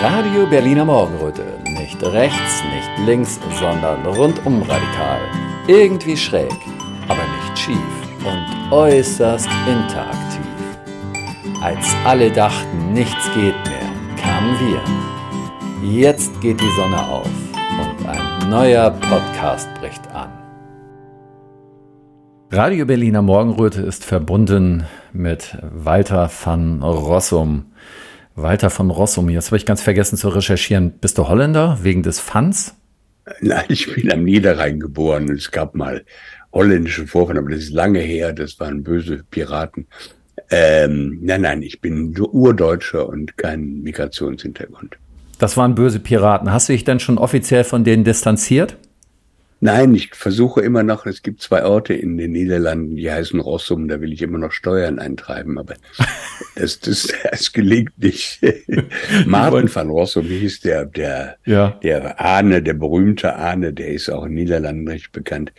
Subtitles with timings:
[0.00, 1.42] Radio Berliner Morgenröte.
[1.64, 5.18] Nicht rechts, nicht links, sondern rundum radikal.
[5.66, 6.54] Irgendwie schräg,
[7.08, 7.76] aber nicht schief
[8.24, 10.46] und äußerst interaktiv.
[11.60, 13.90] Als alle dachten, nichts geht mehr,
[14.22, 15.90] kamen wir.
[15.90, 17.26] Jetzt geht die Sonne auf
[17.80, 20.30] und ein neuer Podcast bricht an.
[22.52, 27.72] Radio Berliner Morgenröte ist verbunden mit Walter van Rossum.
[28.42, 30.92] Walter von Rossum, jetzt habe ich ganz vergessen zu recherchieren.
[31.00, 32.74] Bist du Holländer wegen des Fans?
[33.40, 35.28] Nein, ich bin am Niederrhein geboren.
[35.30, 36.04] Es gab mal
[36.52, 38.32] holländische Vorfahren, aber das ist lange her.
[38.32, 39.86] Das waren böse Piraten.
[40.50, 44.96] Ähm, nein, nein, ich bin Urdeutscher und kein Migrationshintergrund.
[45.38, 46.52] Das waren böse Piraten.
[46.52, 48.76] Hast du dich denn schon offiziell von denen distanziert?
[49.60, 53.88] Nein, ich versuche immer noch, es gibt zwei Orte in den Niederlanden, die heißen Rossum,
[53.88, 55.74] da will ich immer noch Steuern eintreiben, aber
[56.54, 58.40] das, das, das gelingt nicht.
[59.26, 61.70] Martin van Rossum hieß der, der, ja.
[61.82, 65.52] der Ahne, der berühmte Ahne, der ist auch in den Niederlanden recht bekannt.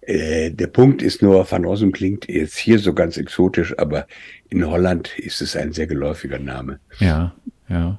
[0.00, 4.06] Äh, der Punkt ist nur, Van Rossum klingt jetzt hier so ganz exotisch, aber
[4.48, 6.78] in Holland ist es ein sehr geläufiger Name.
[7.00, 7.34] Ja,
[7.68, 7.98] ja.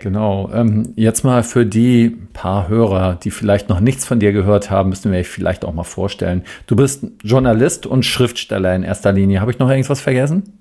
[0.00, 0.50] Genau.
[0.52, 4.88] Ähm, jetzt mal für die paar Hörer, die vielleicht noch nichts von dir gehört haben,
[4.88, 6.42] müssen wir vielleicht auch mal vorstellen.
[6.66, 9.42] Du bist Journalist und Schriftsteller in erster Linie.
[9.42, 10.54] Habe ich noch irgendwas vergessen?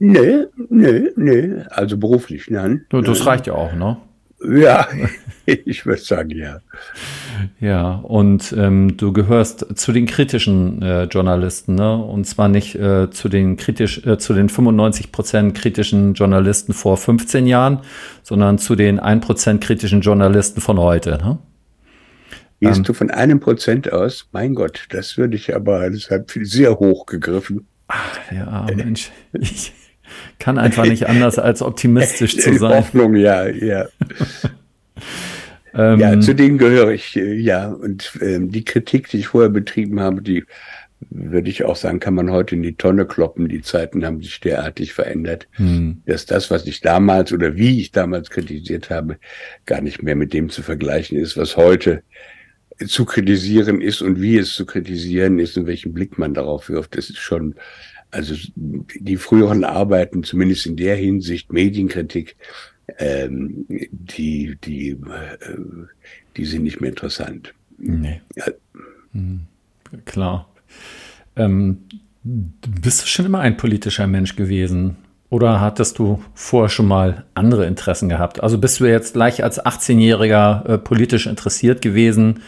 [0.00, 1.62] Nö, nö, nö.
[1.70, 2.84] Also beruflich, nein.
[2.90, 3.98] Das reicht ja auch, ne?
[4.42, 4.88] Ja,
[5.46, 6.60] ich würde sagen, ja.
[7.60, 11.96] Ja, und ähm, du gehörst zu den kritischen äh, Journalisten, ne?
[11.96, 16.96] Und zwar nicht äh, zu den kritisch, äh, zu den 95 Prozent kritischen Journalisten vor
[16.96, 17.80] 15 Jahren,
[18.22, 21.38] sondern zu den 1 Prozent kritischen Journalisten von heute, ne?
[22.60, 24.28] Gehst ähm, du von einem Prozent aus?
[24.32, 27.68] Mein Gott, das würde ich aber deshalb sehr hoch gegriffen.
[27.86, 29.10] Ach, ja, Mensch.
[29.32, 29.72] Ich,
[30.38, 32.78] kann einfach nicht anders als optimistisch zu sein.
[32.78, 33.86] Hoffnung, ja, ja.
[35.74, 37.68] ähm, ja, zu denen gehöre ich, ja.
[37.68, 40.44] Und ähm, die Kritik, die ich vorher betrieben habe, die
[41.10, 43.48] würde ich auch sagen, kann man heute in die Tonne kloppen.
[43.48, 46.02] Die Zeiten haben sich derartig verändert, hm.
[46.06, 49.18] dass das, was ich damals oder wie ich damals kritisiert habe,
[49.64, 52.02] gar nicht mehr mit dem zu vergleichen ist, was heute
[52.86, 56.96] zu kritisieren ist und wie es zu kritisieren ist und welchen Blick man darauf wirft.
[56.96, 57.54] Das ist schon
[58.10, 62.36] also die früheren Arbeiten, zumindest in der Hinsicht Medienkritik,
[62.98, 64.96] ähm, die, die, äh,
[66.36, 67.54] die sind nicht mehr interessant.
[67.76, 68.20] Nee.
[68.34, 68.46] Ja.
[69.12, 69.40] Mhm.
[70.04, 70.48] Klar.
[71.36, 71.78] Ähm,
[72.22, 74.96] bist du schon immer ein politischer Mensch gewesen?
[75.30, 78.42] Oder hattest du vorher schon mal andere Interessen gehabt?
[78.42, 82.40] Also bist du jetzt gleich als 18-Jähriger äh, politisch interessiert gewesen?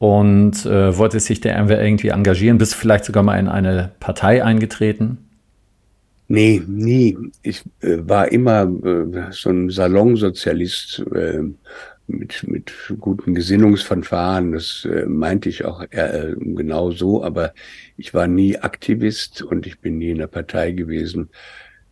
[0.00, 2.56] Und äh, wollte sich der irgendwie engagieren?
[2.56, 5.18] Bist du vielleicht sogar mal in eine Partei eingetreten?
[6.26, 7.18] Nee, nie.
[7.42, 11.42] Ich äh, war immer äh, so ein Salonsozialist äh,
[12.06, 14.52] mit, mit guten Gesinnungsfanfaren.
[14.52, 17.52] Das äh, meinte ich auch äh, genau so, aber
[17.98, 21.28] ich war nie Aktivist und ich bin nie in der Partei gewesen.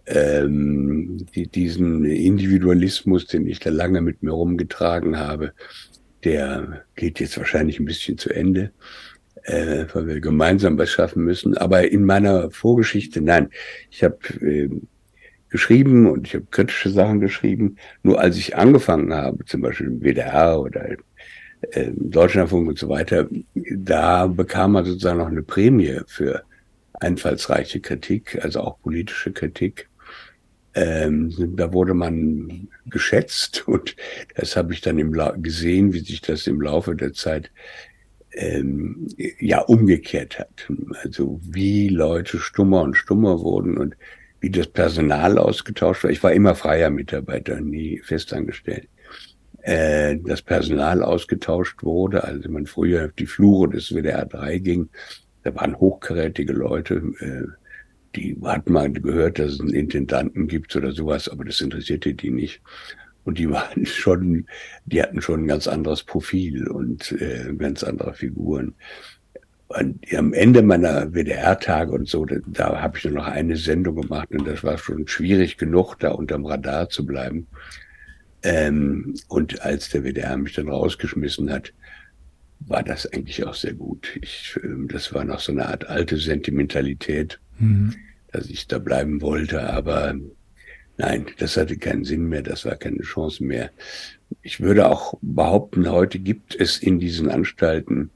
[0.07, 5.53] Ähm, die, diesen Individualismus, den ich da lange mit mir rumgetragen habe,
[6.25, 8.73] der geht jetzt wahrscheinlich ein bisschen zu Ende,
[9.45, 11.57] äh, weil wir gemeinsam was schaffen müssen.
[11.57, 13.51] Aber in meiner Vorgeschichte, nein,
[13.91, 14.69] ich habe äh,
[15.51, 17.77] geschrieben und ich habe kritische Sachen geschrieben.
[18.03, 20.97] Nur als ich angefangen habe, zum Beispiel im WDR oder
[21.73, 26.43] äh, Deutschlandfunk und so weiter, da bekam man sozusagen noch eine Prämie für
[26.95, 29.88] einfallsreiche Kritik, also auch politische Kritik.
[30.79, 33.97] Ähm, da wurde man geschätzt und
[34.37, 37.51] das habe ich dann im La gesehen, wie sich das im Laufe der Zeit
[38.33, 39.09] ähm,
[39.41, 40.71] ja umgekehrt hat.
[41.03, 43.97] Also wie Leute stummer und stummer wurden und
[44.41, 46.13] wie das Personal ausgetauscht war.
[46.13, 48.89] Ich war immer freier Mitarbeiter, nie festangestellt.
[49.63, 54.91] Äh, das Personal ausgetauscht wurde, also man früher auf die Flure des WDR 3 ging,
[55.43, 57.68] da waren hochkarätige Leute, äh,
[58.15, 62.31] die hat mal gehört, dass es einen Intendanten gibt oder sowas, aber das interessierte die
[62.31, 62.61] nicht.
[63.25, 64.47] Und die waren schon,
[64.87, 68.75] die hatten schon ein ganz anderes Profil und äh, ganz andere Figuren.
[69.69, 74.01] Und am Ende meiner WDR-Tage und so, da, da habe ich nur noch eine Sendung
[74.01, 77.47] gemacht und das war schon schwierig genug, da unterm Radar zu bleiben.
[78.43, 81.75] Ähm, und als der WDR mich dann rausgeschmissen hat,
[82.61, 84.17] war das eigentlich auch sehr gut.
[84.23, 87.39] Ich, äh, das war noch so eine Art alte Sentimentalität.
[87.59, 87.95] Mhm
[88.33, 90.15] dass ich da bleiben wollte, aber
[90.97, 93.71] nein, das hatte keinen Sinn mehr, das war keine Chance mehr.
[94.43, 98.11] Ich würde auch behaupten, heute gibt es in diesen Anstalten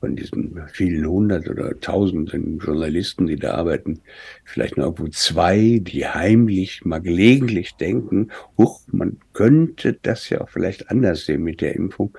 [0.00, 4.00] von diesen vielen hundert oder tausenden Journalisten, die da arbeiten,
[4.44, 10.48] vielleicht nur irgendwo zwei, die heimlich mal gelegentlich denken, huch, man könnte das ja auch
[10.48, 12.16] vielleicht anders sehen mit der Impfung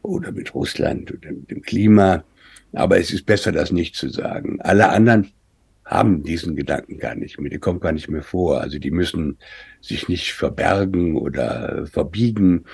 [0.00, 2.24] oder mit Russland oder mit dem Klima.
[2.72, 4.58] Aber es ist besser, das nicht zu sagen.
[4.62, 5.30] Alle anderen
[5.90, 7.50] haben diesen Gedanken gar nicht mehr.
[7.50, 8.60] Die kommen gar nicht mehr vor.
[8.60, 9.38] Also die müssen
[9.80, 12.64] sich nicht verbergen oder verbiegen.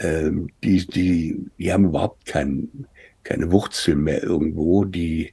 [0.00, 2.86] Ähm, die, die, die haben überhaupt keinen
[3.22, 5.32] keine Wurzel mehr irgendwo, die,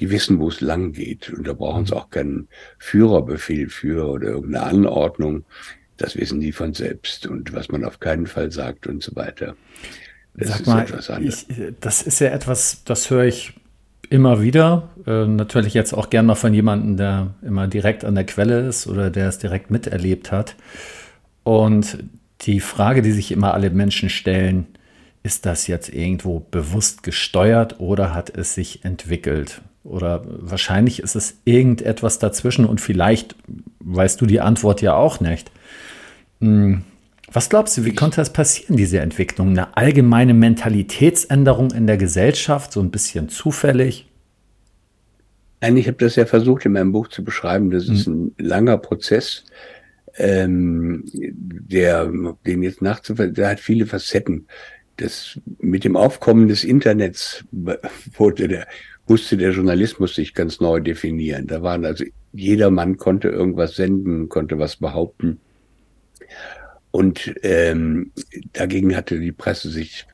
[0.00, 1.30] die wissen, wo es lang geht.
[1.30, 1.98] Und da brauchen sie mhm.
[2.00, 2.48] auch keinen
[2.78, 5.44] Führerbefehl für oder irgendeine Anordnung.
[5.96, 9.56] Das wissen die von selbst und was man auf keinen Fall sagt und so weiter.
[10.34, 11.46] Das Sag ist mal, etwas anderes.
[11.48, 13.57] Ich, das ist ja etwas, das höre ich
[14.10, 14.88] immer wieder.
[15.06, 18.86] Äh, natürlich jetzt auch gern mal von jemandem, der immer direkt an der Quelle ist
[18.86, 20.56] oder der es direkt miterlebt hat.
[21.44, 21.98] Und
[22.42, 24.66] die Frage, die sich immer alle Menschen stellen,
[25.22, 29.62] ist das jetzt irgendwo bewusst gesteuert oder hat es sich entwickelt?
[29.84, 33.34] Oder wahrscheinlich ist es irgendetwas dazwischen und vielleicht
[33.80, 35.50] weißt du die Antwort ja auch nicht.
[37.32, 39.50] Was glaubst du, wie konnte das passieren, diese Entwicklung?
[39.50, 44.08] Eine allgemeine Mentalitätsänderung in der Gesellschaft, so ein bisschen zufällig?
[45.60, 47.70] Nein, ich habe das ja versucht in meinem Buch zu beschreiben.
[47.70, 48.32] Das ist hm.
[48.38, 49.44] ein langer Prozess,
[50.16, 52.10] ähm, der,
[52.46, 54.46] den jetzt nachzuvollziehen, der hat viele Facetten
[54.98, 58.66] das mit dem Aufkommen des Internets wurde der,
[59.06, 61.46] musste der Journalismus sich ganz neu definieren.
[61.46, 65.40] Da waren also jeder Mann konnte irgendwas senden, konnte was behaupten.
[66.90, 68.12] Und ähm,
[68.52, 70.06] dagegen hatte die Presse sich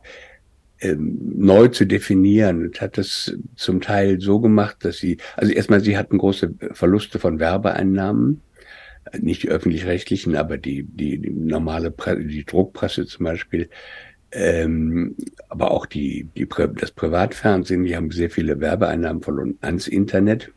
[0.81, 5.81] ähm, neu zu definieren und hat das zum Teil so gemacht, dass sie, also erstmal,
[5.81, 8.41] sie hatten große Verluste von Werbeeinnahmen,
[9.21, 13.69] nicht die öffentlich-rechtlichen, aber die, die, die normale Presse, die Druckpresse zum Beispiel,
[14.33, 15.15] ähm,
[15.49, 20.51] aber auch die, die, das Privatfernsehen, die haben sehr viele Werbeeinnahmen verloren ans Internet.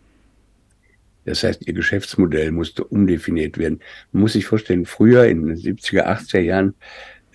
[1.28, 3.82] Das heißt, ihr Geschäftsmodell musste umdefiniert werden.
[4.14, 6.74] Man muss sich vorstellen, früher in den 70er, 80er Jahren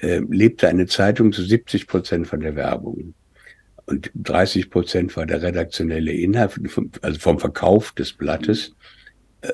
[0.00, 3.12] äh, lebte eine Zeitung zu 70 Prozent von der Werbung.
[3.84, 6.58] Und 30 Prozent war der redaktionelle Inhalt,
[7.02, 8.74] also vom Verkauf des Blattes.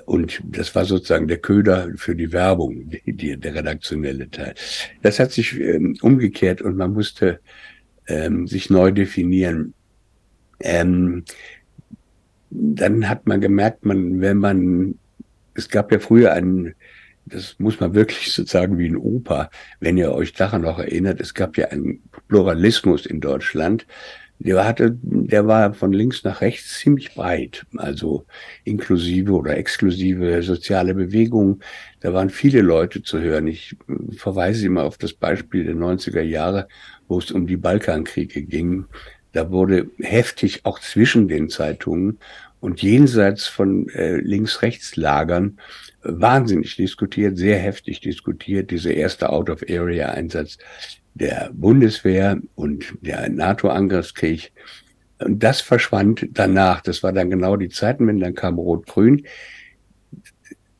[0.04, 4.54] Und das war sozusagen der Köder für die Werbung, die, der redaktionelle Teil.
[5.02, 7.40] Das hat sich ähm, umgekehrt und man musste
[8.06, 9.74] ähm, sich neu definieren.
[10.60, 11.24] Ähm,
[12.50, 14.94] dann hat man gemerkt, man, wenn man,
[15.54, 16.74] es gab ja früher einen,
[17.26, 19.50] das muss man wirklich sozusagen wie ein Opa,
[19.80, 23.86] wenn ihr euch daran noch erinnert, es gab ja einen Pluralismus in Deutschland
[24.40, 28.24] der hatte, der war von links nach rechts ziemlich breit, also
[28.64, 31.60] inklusive oder exklusive soziale Bewegungen.
[32.00, 33.48] Da waren viele Leute zu hören.
[33.48, 33.76] Ich
[34.16, 36.68] verweise immer auf das Beispiel der 90er Jahre,
[37.08, 38.86] wo es um die Balkankriege ging.
[39.32, 42.18] Da wurde heftig auch zwischen den Zeitungen
[42.60, 45.58] und jenseits von äh, Links-Rechts-Lagern
[46.02, 50.58] wahnsinnig diskutiert, sehr heftig diskutiert, dieser erste Out-of-Area-Einsatz
[51.14, 54.52] der Bundeswehr und der NATO-Angriffskrieg.
[55.18, 56.80] Und das verschwand danach.
[56.80, 58.24] Das war dann genau die Zeitenwende.
[58.24, 59.26] Dann kam Rot-Grün.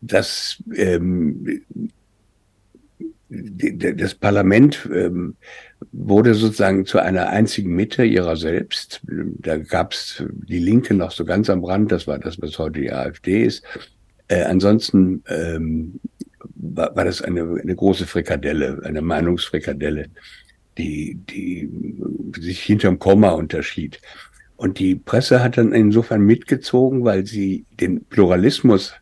[0.01, 1.63] Das, ähm,
[3.29, 5.37] das Parlament ähm,
[5.93, 9.01] wurde sozusagen zu einer einzigen Mitte ihrer selbst.
[9.05, 11.93] Da gab es die Linke noch so ganz am Rand.
[11.93, 13.63] Das war das, was heute die AfD ist.
[14.29, 16.01] Äh, ansonsten ähm,
[16.55, 20.07] war, war das eine, eine große Frikadelle, eine Meinungsfrikadelle,
[20.77, 21.71] die, die
[22.39, 24.01] sich hinterm Komma unterschied.
[24.57, 28.95] Und die Presse hat dann insofern mitgezogen, weil sie den Pluralismus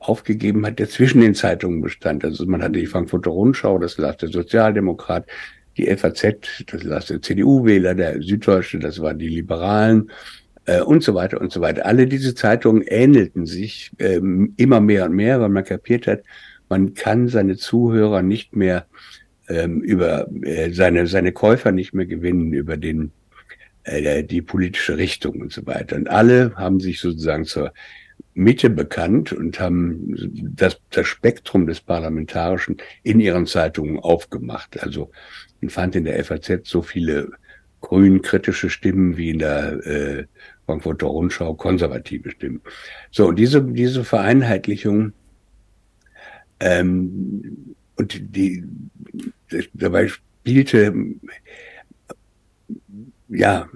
[0.00, 2.24] aufgegeben hat, der zwischen den Zeitungen bestand.
[2.24, 5.26] Also man hatte die Frankfurter Rundschau, das las der Sozialdemokrat,
[5.76, 10.10] die FAZ, das las der CDU-Wähler, der Süddeutsche, das waren die Liberalen
[10.66, 11.86] äh, und so weiter und so weiter.
[11.86, 16.22] Alle diese Zeitungen ähnelten sich ähm, immer mehr und mehr, weil man kapiert hat,
[16.68, 18.86] man kann seine Zuhörer nicht mehr
[19.48, 23.12] ähm, über äh, seine, seine Käufer nicht mehr gewinnen über den,
[23.84, 25.96] äh, die politische Richtung und so weiter.
[25.96, 27.72] Und alle haben sich sozusagen zur
[28.34, 30.14] Mitte bekannt und haben
[30.56, 34.82] das, das Spektrum des Parlamentarischen in ihren Zeitungen aufgemacht.
[34.82, 35.10] Also
[35.64, 37.30] man fand in der FAZ so viele
[37.80, 40.24] grün-kritische Stimmen wie in der äh,
[40.66, 42.60] Frankfurter Rundschau konservative Stimmen.
[43.10, 45.12] So, und diese, diese Vereinheitlichung
[46.60, 48.64] ähm, und die,
[49.72, 50.94] dabei spielte,
[53.28, 53.68] ja,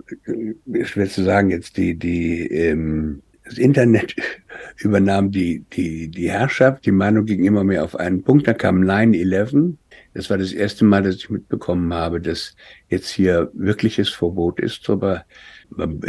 [0.82, 4.14] schwer zu sagen jetzt, die, die, ähm, das Internet
[4.78, 8.82] übernahm die, die, die Herrschaft, die Meinung ging immer mehr auf einen Punkt, dann kam
[8.82, 9.76] 9-11.
[10.14, 12.56] Das war das erste Mal, dass ich mitbekommen habe, dass
[12.88, 15.24] jetzt hier wirkliches Verbot ist, aber
[15.70, 16.00] man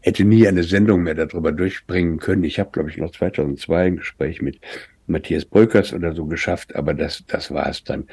[0.00, 2.44] hätte nie eine Sendung mehr darüber durchbringen können.
[2.44, 4.60] Ich habe, glaube ich, noch 2002 ein Gespräch mit
[5.06, 8.06] Matthias Bröckers oder so geschafft, aber das, das war es dann.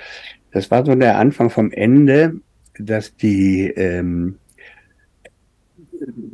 [0.51, 2.35] Das war so der Anfang vom Ende,
[2.77, 4.37] dass die ähm,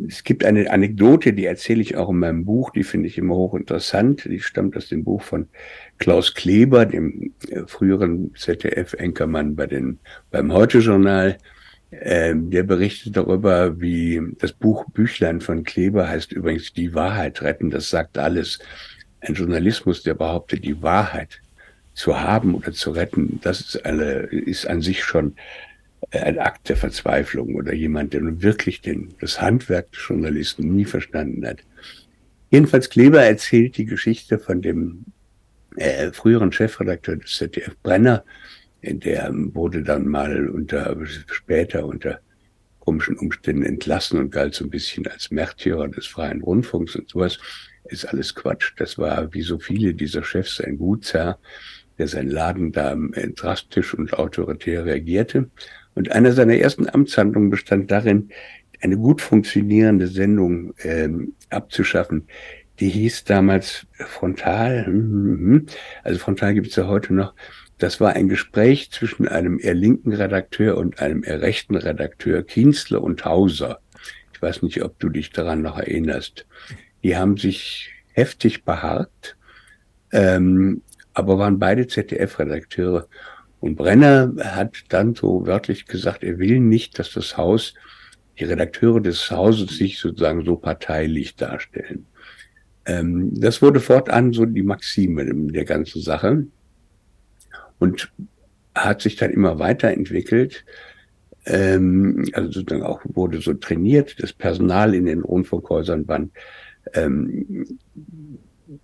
[0.07, 3.35] es gibt eine Anekdote, die erzähle ich auch in meinem Buch, die finde ich immer
[3.35, 4.25] hochinteressant.
[4.25, 5.47] Die stammt aus dem Buch von
[5.97, 9.99] Klaus Kleber, dem äh, früheren ZDF-Enkermann bei den,
[10.31, 11.37] beim Heute-Journal.
[11.91, 17.69] Ähm, der berichtet darüber, wie das Buch Büchlein von Kleber heißt übrigens Die Wahrheit retten.
[17.69, 18.59] Das sagt alles.
[19.21, 21.41] Ein Journalismus, der behauptet, die Wahrheit
[21.95, 25.35] zu haben oder zu retten, das ist, eine, ist an sich schon
[26.23, 31.45] ein Akt der Verzweiflung oder jemand, der wirklich den, das Handwerk des Journalisten nie verstanden
[31.45, 31.59] hat.
[32.49, 35.05] Jedenfalls Kleber erzählt die Geschichte von dem
[35.77, 38.23] äh, früheren Chefredakteur des ZDF Brenner,
[38.81, 42.19] der wurde dann mal unter später unter
[42.79, 47.39] komischen Umständen entlassen und galt so ein bisschen als Märtyrer des freien Rundfunks und sowas.
[47.85, 48.73] Ist alles Quatsch.
[48.77, 51.39] Das war wie so viele dieser Chefs ein Gutsherr,
[51.97, 55.49] der sein Laden da äh, drastisch und autoritär reagierte
[55.95, 58.29] und eine seiner ersten Amtshandlungen bestand darin,
[58.81, 62.27] eine gut funktionierende Sendung ähm, abzuschaffen.
[62.79, 65.65] Die hieß damals Frontal, hm, hm, hm.
[66.03, 67.33] also Frontal gibt es ja heute noch.
[67.77, 73.01] Das war ein Gespräch zwischen einem eher linken Redakteur und einem eher rechten Redakteur, Kienzler
[73.01, 73.79] und Hauser.
[74.33, 76.45] Ich weiß nicht, ob du dich daran noch erinnerst.
[77.03, 79.37] Die haben sich heftig beharrt,
[80.11, 80.81] ähm,
[81.13, 83.07] aber waren beide ZDF-Redakteure.
[83.65, 87.73] Und Brenner hat dann so wörtlich gesagt, er will nicht, dass das Haus,
[88.37, 92.05] die Redakteure des Hauses sich sozusagen so parteilich darstellen.
[92.85, 96.45] Ähm, das wurde fortan so die Maxime der ganzen Sache
[97.79, 98.13] und
[98.75, 100.63] hat sich dann immer weiterentwickelt.
[101.47, 106.29] Ähm, also sozusagen auch wurde so trainiert, das Personal in den Rundfunkhäusern waren
[106.93, 107.79] ähm,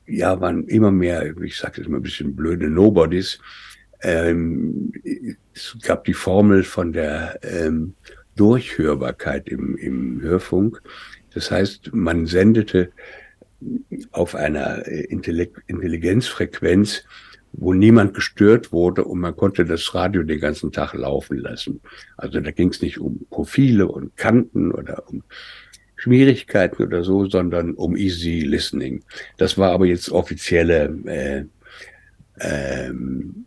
[0.08, 3.38] ja, waren immer mehr, ich sage jetzt mal ein bisschen blöde Nobodies,
[4.02, 4.92] ähm,
[5.54, 7.96] es gab die Formel von der ähm,
[8.36, 10.82] Durchhörbarkeit im, im Hörfunk.
[11.34, 12.92] Das heißt, man sendete
[14.12, 17.04] auf einer Intelligenzfrequenz,
[17.54, 21.82] wo niemand gestört wurde und man konnte das Radio den ganzen Tag laufen lassen.
[22.18, 25.24] Also da ging es nicht um Profile und Kanten oder um
[25.96, 29.04] Schwierigkeiten oder so, sondern um easy listening.
[29.38, 31.46] Das war aber jetzt offizielle äh,
[32.40, 33.46] ähm,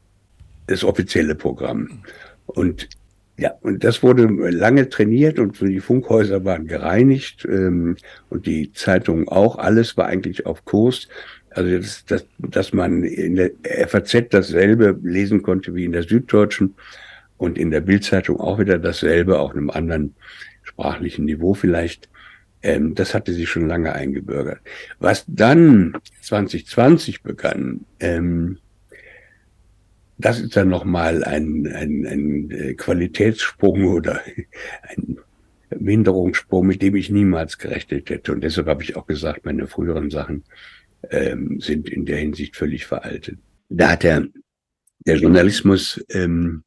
[0.66, 2.02] das offizielle Programm.
[2.46, 2.88] Und
[3.36, 7.96] ja, und das wurde lange trainiert und die Funkhäuser waren gereinigt ähm,
[8.30, 9.58] und die Zeitungen auch.
[9.58, 11.08] Alles war eigentlich auf Kurs.
[11.50, 13.50] Also das, das, dass man in der
[13.88, 16.74] FAZ dasselbe lesen konnte wie in der Süddeutschen
[17.36, 20.14] und in der Bildzeitung auch wieder dasselbe, auf einem anderen
[20.62, 22.08] sprachlichen Niveau vielleicht.
[22.62, 24.60] Ähm, das hatte sich schon lange eingebürgert.
[25.00, 28.58] Was dann 2020 begann, ähm,
[30.18, 34.20] das ist dann nochmal ein, ein, ein äh, Qualitätssprung oder
[34.82, 35.18] ein
[35.76, 38.32] Minderungssprung, mit dem ich niemals gerechnet hätte.
[38.32, 40.44] Und deshalb habe ich auch gesagt, meine früheren Sachen
[41.10, 43.38] ähm, sind in der Hinsicht völlig veraltet.
[43.68, 44.26] Da hat der,
[45.06, 46.62] der Journalismus ähm,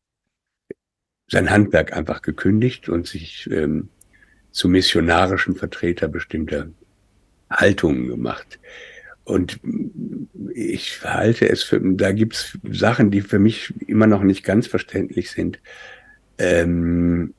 [1.29, 3.89] sein Handwerk einfach gekündigt und sich ähm,
[4.51, 6.69] zu missionarischen Vertreter bestimmter
[7.49, 8.59] Haltungen gemacht.
[9.27, 9.59] Und
[10.53, 15.31] ich halte es für, da gibt's Sachen, die für mich immer noch nicht ganz verständlich
[15.31, 15.59] sind.
[16.37, 17.33] Ähm,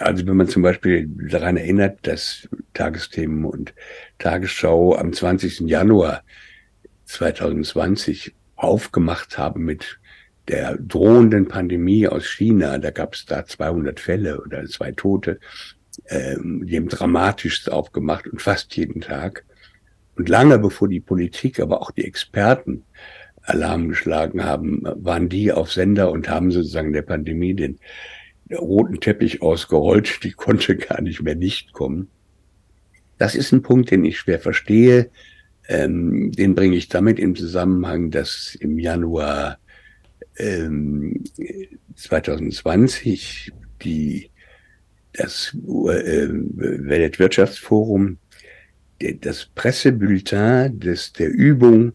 [0.00, 3.74] also wenn man zum Beispiel daran erinnert, dass Tagesthemen und
[4.18, 5.60] Tagesschau am 20.
[5.60, 6.24] Januar
[7.04, 10.00] 2020 aufgemacht haben mit
[10.48, 15.38] der drohenden Pandemie aus China, da gab es da 200 Fälle oder zwei Tote,
[16.08, 19.44] ähm, die haben dramatischst aufgemacht und fast jeden Tag.
[20.16, 22.84] Und lange bevor die Politik, aber auch die Experten
[23.42, 27.78] Alarm geschlagen haben, waren die auf Sender und haben sozusagen der Pandemie den
[28.52, 30.24] roten Teppich ausgerollt.
[30.24, 32.08] Die konnte gar nicht mehr nicht kommen.
[33.18, 35.10] Das ist ein Punkt, den ich schwer verstehe.
[35.68, 39.58] Ähm, den bringe ich damit im Zusammenhang, dass im Januar
[40.38, 41.24] ähm,
[41.94, 44.30] 2020 die,
[45.12, 48.18] das äh, Weltwirtschaftsforum
[49.20, 51.92] das Pressebulletin des, der Übung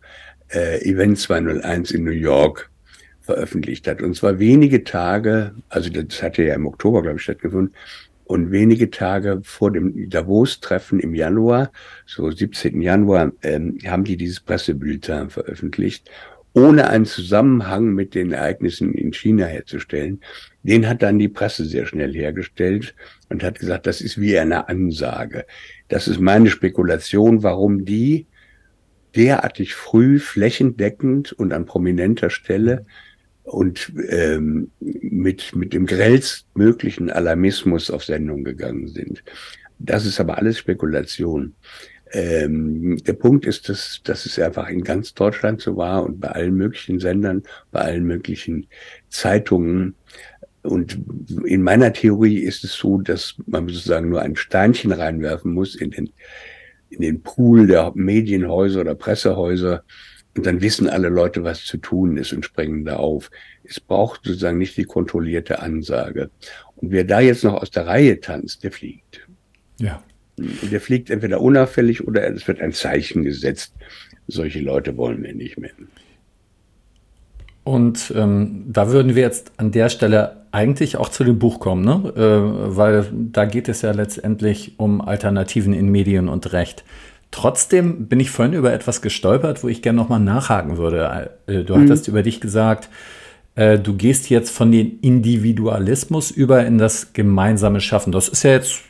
[0.50, 2.70] äh, Event 201 in New York
[3.22, 4.02] veröffentlicht hat.
[4.02, 7.74] Und zwar wenige Tage, also das hatte ja im Oktober, glaube ich, stattgefunden,
[8.26, 11.72] Und wenige Tage vor dem Davos-Treffen im Januar,
[12.06, 12.82] so 17.
[12.82, 16.10] Januar, ähm, haben die dieses Pressebulletin veröffentlicht,
[16.54, 20.22] ohne einen Zusammenhang mit den Ereignissen in China herzustellen.
[20.64, 22.94] Den hat dann die Presse sehr schnell hergestellt
[23.30, 25.46] und hat gesagt, das ist wie eine Ansage.
[25.92, 28.26] Das ist meine Spekulation, warum die
[29.14, 32.86] derartig früh flächendeckend und an prominenter Stelle
[33.44, 39.22] und ähm, mit, mit dem grellstmöglichen Alarmismus auf Sendung gegangen sind.
[39.80, 41.56] Das ist aber alles Spekulation.
[42.14, 46.30] Ähm, der Punkt ist, dass, dass es einfach in ganz Deutschland so war und bei
[46.30, 48.68] allen möglichen Sendern, bei allen möglichen
[49.10, 49.96] Zeitungen.
[50.64, 51.00] Und
[51.46, 55.92] in meiner Theorie ist es so, dass man sozusagen nur ein Steinchen reinwerfen muss in
[55.92, 56.10] den,
[56.90, 59.84] in den Pool der Medienhäuser oder Pressehäuser,
[60.36, 63.30] und dann wissen alle Leute, was zu tun ist und springen da auf.
[63.64, 66.30] Es braucht sozusagen nicht die kontrollierte Ansage.
[66.78, 69.28] Und wer da jetzt noch aus der Reihe tanzt, der fliegt.
[69.80, 70.02] Ja.
[70.38, 73.74] Und der fliegt entweder unauffällig oder es wird ein Zeichen gesetzt.
[74.28, 75.72] Solche Leute wollen wir nicht mehr.
[77.64, 81.84] Und ähm, da würden wir jetzt an der Stelle eigentlich auch zu dem Buch kommen,
[81.84, 82.14] ne?
[82.16, 86.84] Äh, weil da geht es ja letztendlich um Alternativen in Medien und Recht.
[87.32, 91.32] Trotzdem bin ich vorhin über etwas gestolpert, wo ich gerne nochmal nachhaken würde.
[91.48, 91.84] Äh, du mhm.
[91.84, 92.90] hattest über dich gesagt,
[93.56, 98.12] äh, du gehst jetzt von dem Individualismus über in das gemeinsame Schaffen.
[98.12, 98.82] Das ist ja jetzt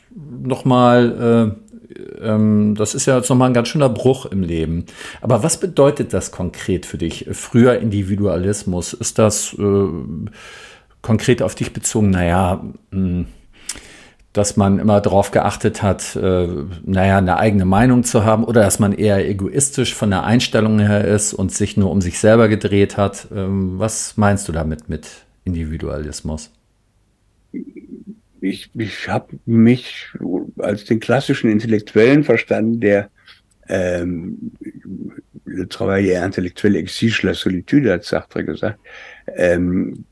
[0.42, 1.56] nochmal,
[2.20, 4.86] äh, ähm, das ist ja jetzt nochmal ein ganz schöner Bruch im Leben.
[5.20, 7.28] Aber was bedeutet das konkret für dich?
[7.32, 9.86] Früher Individualismus, ist das äh,
[11.02, 12.10] konkret auf dich bezogen?
[12.10, 13.26] Naja, hm,
[14.32, 16.48] dass man immer darauf geachtet hat, äh,
[16.84, 21.04] naja, eine eigene Meinung zu haben oder dass man eher egoistisch von der Einstellung her
[21.04, 23.28] ist und sich nur um sich selber gedreht hat.
[23.34, 25.06] Ähm, was meinst du damit mit
[25.44, 26.50] Individualismus?
[28.40, 30.08] Ich, ich habe mich
[30.58, 33.10] als den klassischen Intellektuellen verstanden, der
[33.68, 34.52] ähm,
[35.44, 38.80] le travail intellectuel exige la solitude, hat Sartre gesagt.
[39.36, 40.04] Ähm,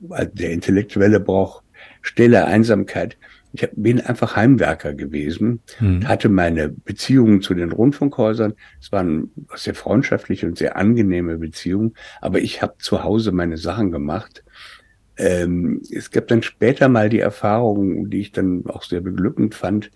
[0.00, 1.64] der Intellektuelle braucht
[2.02, 3.16] Stille, Einsamkeit.
[3.52, 6.06] Ich bin einfach Heimwerker gewesen, hm.
[6.06, 8.54] hatte meine Beziehungen zu den Rundfunkhäusern.
[8.80, 13.90] Es waren sehr freundschaftliche und sehr angenehme Beziehungen, aber ich habe zu Hause meine Sachen
[13.90, 14.44] gemacht.
[15.16, 19.90] Ähm, es gab dann später mal die Erfahrung, die ich dann auch sehr beglückend fand.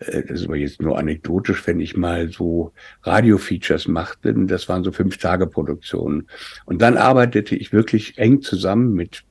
[0.00, 4.34] Äh, das ist aber jetzt nur anekdotisch, wenn ich mal so Radio-Features machte.
[4.34, 6.28] Das waren so fünf Tage Produktionen.
[6.64, 9.22] Und dann arbeitete ich wirklich eng zusammen mit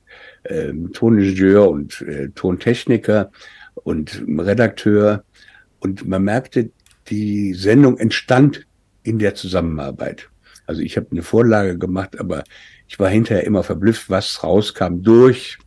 [0.50, 3.30] ähm, Toningenieur und äh, Tontechniker
[3.74, 5.24] und Redakteur.
[5.80, 6.70] Und man merkte,
[7.08, 8.66] die Sendung entstand
[9.02, 10.28] in der Zusammenarbeit.
[10.66, 12.42] Also ich habe eine Vorlage gemacht, aber
[12.88, 15.58] ich war hinterher immer verblüfft, was rauskam durch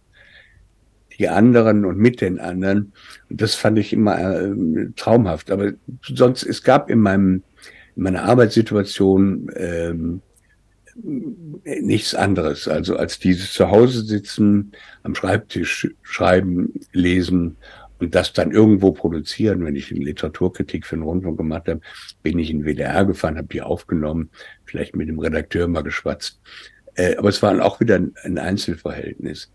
[1.17, 2.93] die anderen und mit den anderen.
[3.29, 4.53] Und das fand ich immer äh,
[4.95, 5.51] traumhaft.
[5.51, 7.43] Aber sonst, es gab in meinem
[7.99, 10.21] in meiner Arbeitssituation ähm,
[11.03, 14.71] nichts anderes, also als dieses Zuhause sitzen,
[15.03, 17.57] am Schreibtisch schreiben, lesen
[17.99, 19.65] und das dann irgendwo produzieren.
[19.65, 21.81] Wenn ich eine Literaturkritik für den Rundfunk gemacht habe,
[22.23, 24.29] bin ich in WDR gefahren, habe die aufgenommen,
[24.65, 26.39] vielleicht mit dem Redakteur mal geschwatzt.
[26.95, 29.51] Äh, aber es war auch wieder ein Einzelverhältnis.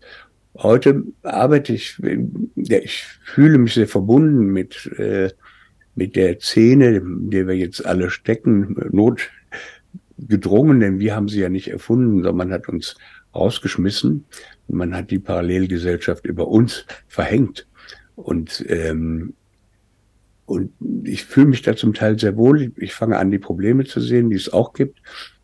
[0.57, 1.99] Heute arbeite ich,
[2.55, 5.29] ja, ich fühle mich sehr verbunden mit, äh,
[5.95, 9.29] mit der Szene, in der wir jetzt alle stecken, Not,
[10.17, 12.95] gedrungen, denn wir haben sie ja nicht erfunden, sondern man hat uns
[13.33, 14.25] rausgeschmissen
[14.67, 17.67] und man hat die Parallelgesellschaft über uns verhängt.
[18.15, 19.33] Und, ähm,
[20.45, 20.71] und
[21.03, 22.71] ich fühle mich da zum Teil sehr wohl.
[22.77, 25.01] Ich fange an, die Probleme zu sehen, die es auch gibt.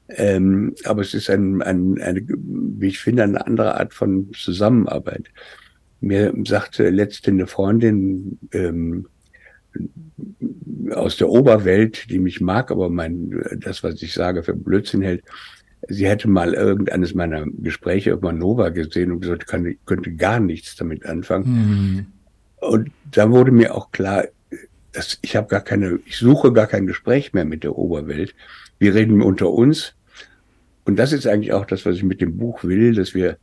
[0.09, 5.31] Ähm, aber es ist ein, ein, eine, wie ich finde, eine andere Art von Zusammenarbeit.
[6.01, 9.07] Mir sagte letzte eine Freundin, ähm,
[10.93, 15.23] aus der Oberwelt, die mich mag, aber mein, das, was ich sage, für Blödsinn hält.
[15.87, 20.75] Sie hätte mal irgendeines meiner Gespräche auf Manova gesehen und gesagt, kann, könnte gar nichts
[20.75, 21.45] damit anfangen.
[21.47, 22.05] Mhm.
[22.61, 24.25] Und da wurde mir auch klar,
[24.91, 28.35] dass ich habe gar keine, ich suche gar kein Gespräch mehr mit der Oberwelt.
[28.77, 29.93] Wir reden unter uns.
[30.85, 33.37] Und das ist eigentlich auch das, was ich mit dem Buch will, dass wir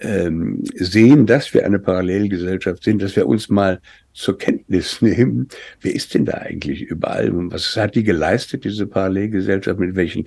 [0.00, 3.80] ähm, sehen, dass wir eine Parallelgesellschaft sind, dass wir uns mal
[4.12, 5.48] zur Kenntnis nehmen,
[5.80, 7.30] wer ist denn da eigentlich überall?
[7.50, 10.24] Was hat die geleistet, diese Parallelgesellschaft, mit welchen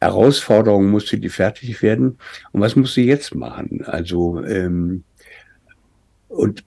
[0.00, 2.18] Herausforderungen musste die fertig werden?
[2.52, 3.84] Und was muss sie jetzt machen?
[3.84, 5.04] Also ähm,
[6.28, 6.62] und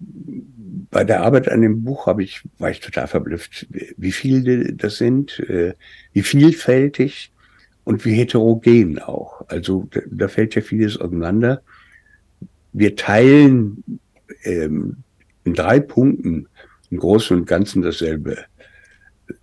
[0.91, 3.67] bei der Arbeit an dem Buch habe ich war ich total verblüfft,
[3.97, 5.73] wie viele das sind, äh,
[6.11, 7.31] wie vielfältig
[7.83, 9.45] und wie heterogen auch.
[9.47, 11.61] Also da, da fällt ja vieles auseinander
[12.73, 13.83] wir teilen
[14.43, 14.97] ähm,
[15.43, 16.47] in drei Punkten
[16.89, 18.45] im Großen und Ganzen dasselbe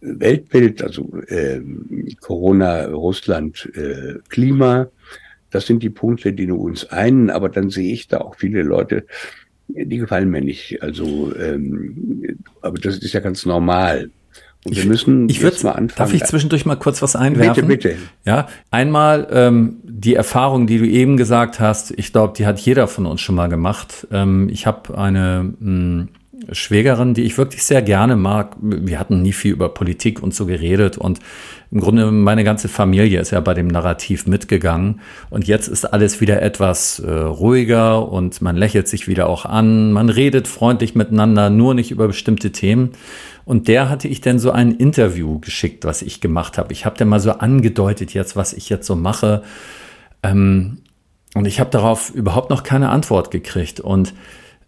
[0.01, 1.61] Weltbild, also äh,
[2.21, 4.89] Corona, Russland, äh, Klima.
[5.51, 8.63] Das sind die Punkte, die nur uns einen, aber dann sehe ich da auch viele
[8.63, 9.07] Leute,
[9.69, 10.83] die gefallen mir nicht.
[10.83, 14.11] Also, ähm, aber das ist ja ganz normal.
[14.67, 15.97] Wir müssen ich jetzt mal anfangen.
[15.97, 17.67] Darf ich zwischendurch mal kurz was einwerfen?
[17.67, 18.03] Bitte, bitte.
[18.27, 21.93] Ja, einmal ähm, die Erfahrung, die du eben gesagt hast.
[21.97, 24.07] Ich glaube, die hat jeder von uns schon mal gemacht.
[24.13, 26.09] Ähm, ich habe eine mh, hm,
[26.53, 28.57] Schwägerin, die ich wirklich sehr gerne mag.
[28.61, 31.21] Wir hatten nie viel über Politik und so geredet und
[31.71, 36.21] im Grunde meine ganze Familie ist ja bei dem Narrativ mitgegangen und jetzt ist alles
[36.21, 41.51] wieder etwas äh, ruhiger und man lächelt sich wieder auch an, man redet freundlich miteinander,
[41.51, 42.91] nur nicht über bestimmte Themen.
[43.51, 46.73] Und der hatte ich dann so ein Interview geschickt, was ich gemacht habe.
[46.73, 49.43] Ich habe dann mal so angedeutet jetzt, was ich jetzt so mache.
[50.23, 50.83] Ähm,
[51.35, 53.81] und ich habe darauf überhaupt noch keine Antwort gekriegt.
[53.81, 54.15] Und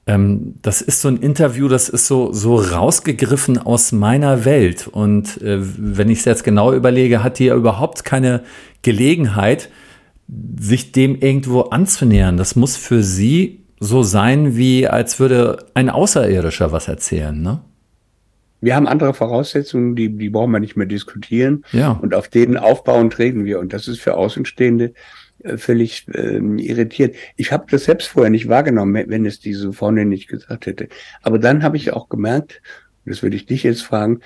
[0.09, 4.89] ähm, das ist so ein Interview, das ist so, so rausgegriffen aus meiner Welt.
[4.89, 8.43] Und äh, wenn ich es jetzt genau überlege, hat die ja überhaupt keine
[8.83, 9.71] Gelegenheit,
[10.59, 12.37] sich dem irgendwo anzunähern.
[12.37, 17.61] Das muss für sie so sein, wie als würde ein Außerirdischer was erzählen, ne?
[18.63, 21.65] Wir haben andere Voraussetzungen, die, die brauchen wir nicht mehr diskutieren.
[21.73, 21.91] Ja.
[21.91, 23.59] Und auf denen aufbauen treten wir.
[23.59, 24.95] Und das ist für Außenstehende
[25.43, 27.17] äh, völlig ähm, irritiert.
[27.37, 30.89] Ich habe das selbst vorher nicht wahrgenommen, wenn es diese vorne nicht gesagt hätte.
[31.23, 32.63] Aber dann habe ich auch gemerkt,
[33.05, 34.21] das würde ich dich jetzt fragen,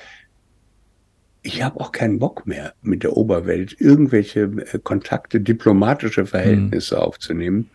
[1.41, 7.01] ich habe auch keinen Bock mehr mit der Oberwelt irgendwelche äh, Kontakte, diplomatische Verhältnisse mhm.
[7.01, 7.71] aufzunehmen.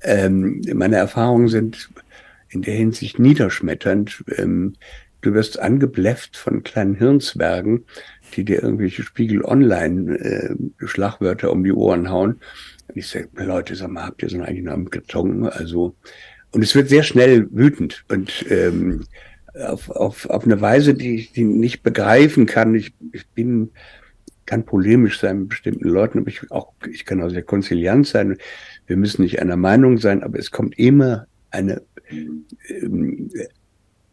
[0.00, 1.90] Ähm, meine Erfahrungen sind
[2.48, 4.24] in der Hinsicht niederschmetternd.
[4.38, 4.76] Ähm,
[5.20, 7.84] du wirst angebläfft von kleinen Hirnzwergen,
[8.34, 12.40] die dir irgendwelche Spiegel Online äh, um die Ohren hauen.
[12.88, 15.46] Und ich sage, Leute, sag mal, habt ihr so noch im Karton?
[15.46, 15.94] Also,
[16.50, 19.04] und es wird sehr schnell wütend und ähm,
[19.54, 22.74] auf, auf, auf eine Weise, die ich die nicht begreifen kann.
[22.74, 23.70] Ich, ich bin,
[24.46, 28.36] kann polemisch sein mit bestimmten Leuten, aber ich auch, ich kann auch sehr konziliant sein.
[28.86, 33.30] Wir müssen nicht einer Meinung sein, aber es kommt immer eine, ähm,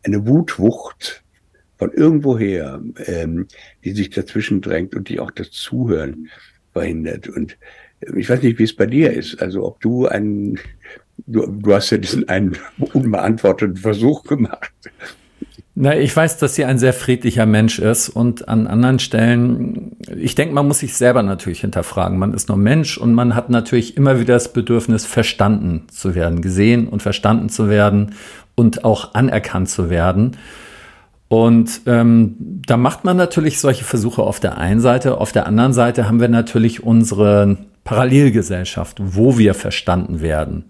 [0.08, 1.24] eine Wutwucht
[1.78, 3.48] von irgendwoher, ähm,
[3.84, 6.30] die sich dazwischen drängt und die auch das Zuhören
[6.74, 7.28] verhindert.
[7.28, 7.58] Und
[8.00, 9.42] äh, ich weiß nicht, wie es bei dir ist.
[9.42, 10.58] Also ob du einen,
[11.28, 12.58] du, du hast ja diesen einen
[12.94, 14.72] unbeantworteten Versuch gemacht.
[15.80, 20.34] Na, ich weiß, dass sie ein sehr friedlicher Mensch ist und an anderen Stellen, ich
[20.34, 22.18] denke, man muss sich selber natürlich hinterfragen.
[22.18, 26.42] Man ist nur Mensch und man hat natürlich immer wieder das Bedürfnis, verstanden zu werden,
[26.42, 28.16] gesehen und verstanden zu werden
[28.58, 30.36] und auch anerkannt zu werden.
[31.30, 35.20] Und ähm, da macht man natürlich solche Versuche auf der einen Seite.
[35.20, 40.66] Auf der anderen Seite haben wir natürlich unsere Parallelgesellschaft, wo wir verstanden werden.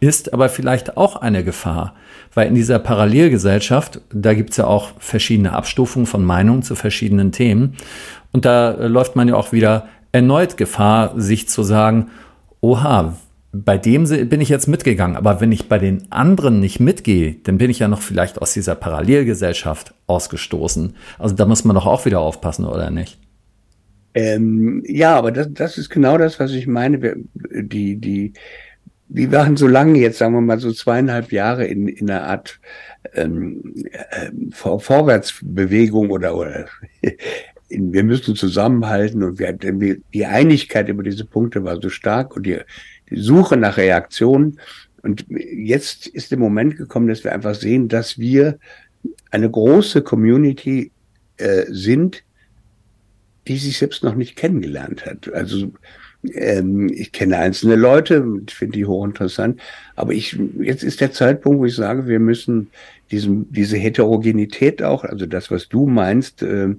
[0.00, 1.94] Ist aber vielleicht auch eine Gefahr,
[2.32, 7.74] weil in dieser Parallelgesellschaft, da gibt's ja auch verschiedene Abstufungen von Meinungen zu verschiedenen Themen.
[8.32, 12.08] Und da läuft man ja auch wieder erneut Gefahr, sich zu sagen,
[12.60, 13.14] oha,
[13.52, 17.56] bei dem bin ich jetzt mitgegangen, aber wenn ich bei den anderen nicht mitgehe, dann
[17.56, 20.94] bin ich ja noch vielleicht aus dieser Parallelgesellschaft ausgestoßen.
[21.18, 23.18] Also da muss man doch auch wieder aufpassen, oder nicht?
[24.14, 27.16] Ähm, ja, aber das, das ist genau das, was ich meine.
[27.34, 28.32] Die, die,
[29.08, 32.60] wir waren so lange jetzt, sagen wir mal so zweieinhalb Jahre in, in einer Art
[33.14, 36.66] ähm, äh, Vor Vorwärtsbewegung oder, oder
[37.68, 42.44] in, wir müssen zusammenhalten und wir, die Einigkeit über diese Punkte war so stark und
[42.44, 42.58] die
[43.10, 44.60] Suche nach Reaktionen.
[45.02, 48.58] Und jetzt ist der Moment gekommen, dass wir einfach sehen, dass wir
[49.30, 50.90] eine große Community
[51.36, 52.24] äh, sind,
[53.46, 55.32] die sich selbst noch nicht kennengelernt hat.
[55.32, 55.72] Also
[56.34, 59.60] ähm, ich kenne einzelne Leute, finde die hochinteressant,
[59.94, 62.70] aber ich jetzt ist der Zeitpunkt, wo ich sage, wir müssen
[63.10, 66.74] diesem, diese Heterogenität auch, also das, was du meinst, äh,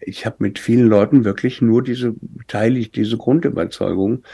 [0.00, 2.14] ich habe mit vielen Leuten wirklich nur diese,
[2.48, 4.24] teile ich diese Grundüberzeugung.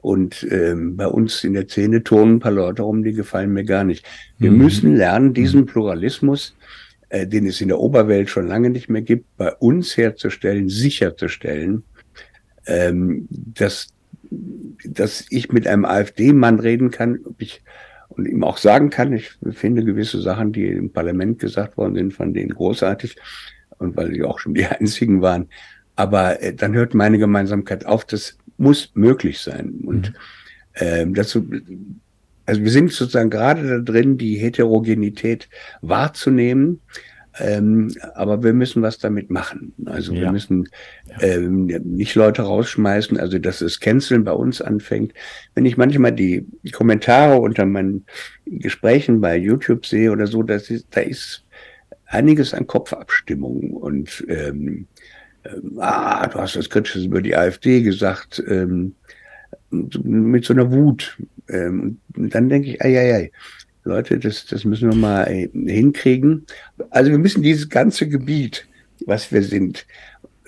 [0.00, 3.64] Und ähm, bei uns in der Szene turnen ein paar Leute rum, die gefallen mir
[3.64, 4.04] gar nicht.
[4.38, 4.58] Wir mhm.
[4.58, 5.66] müssen lernen, diesen mhm.
[5.66, 6.54] Pluralismus,
[7.08, 11.84] äh, den es in der Oberwelt schon lange nicht mehr gibt, bei uns herzustellen, sicherzustellen,
[12.66, 13.88] ähm, dass,
[14.84, 17.62] dass ich mit einem AfD-Mann reden kann, ob ich
[18.08, 22.14] und ihm auch sagen kann, ich finde gewisse Sachen, die im Parlament gesagt worden sind,
[22.14, 23.16] von denen großartig
[23.78, 25.48] und weil sie auch schon die einzigen waren.
[25.96, 29.80] Aber äh, dann hört meine Gemeinsamkeit auf, dass muss möglich sein.
[29.84, 30.16] Und mhm.
[30.76, 31.48] ähm, dazu,
[32.46, 35.48] also wir sind sozusagen gerade da drin, die Heterogenität
[35.82, 36.80] wahrzunehmen,
[37.38, 39.74] Ähm, aber wir müssen was damit machen.
[39.84, 40.22] Also ja.
[40.22, 40.70] wir müssen
[41.20, 45.12] ähm, nicht Leute rausschmeißen, also dass das Canceln bei uns anfängt.
[45.54, 48.06] Wenn ich manchmal die, die Kommentare unter meinen
[48.46, 51.44] Gesprächen bei YouTube sehe oder so, das ist, da ist
[52.06, 54.86] einiges an Kopfabstimmung und ähm,
[55.54, 58.94] ähm, ah, du hast das Kritisches über die AfD gesagt, ähm,
[59.70, 61.18] mit so einer Wut.
[61.48, 63.32] Ähm, dann denke ich, ei, ei, ei,
[63.84, 66.46] Leute, das, das müssen wir mal äh, hinkriegen.
[66.90, 68.66] Also wir müssen dieses ganze Gebiet,
[69.06, 69.86] was wir sind,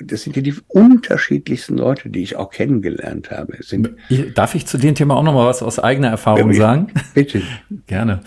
[0.01, 3.57] das sind ja die unterschiedlichsten Leute, die ich auch kennengelernt habe.
[3.61, 3.91] Sind
[4.35, 6.89] Darf ich zu dem Thema auch noch mal was aus eigener Erfahrung sagen?
[7.15, 7.43] Bitte.
[7.87, 8.21] Gerne.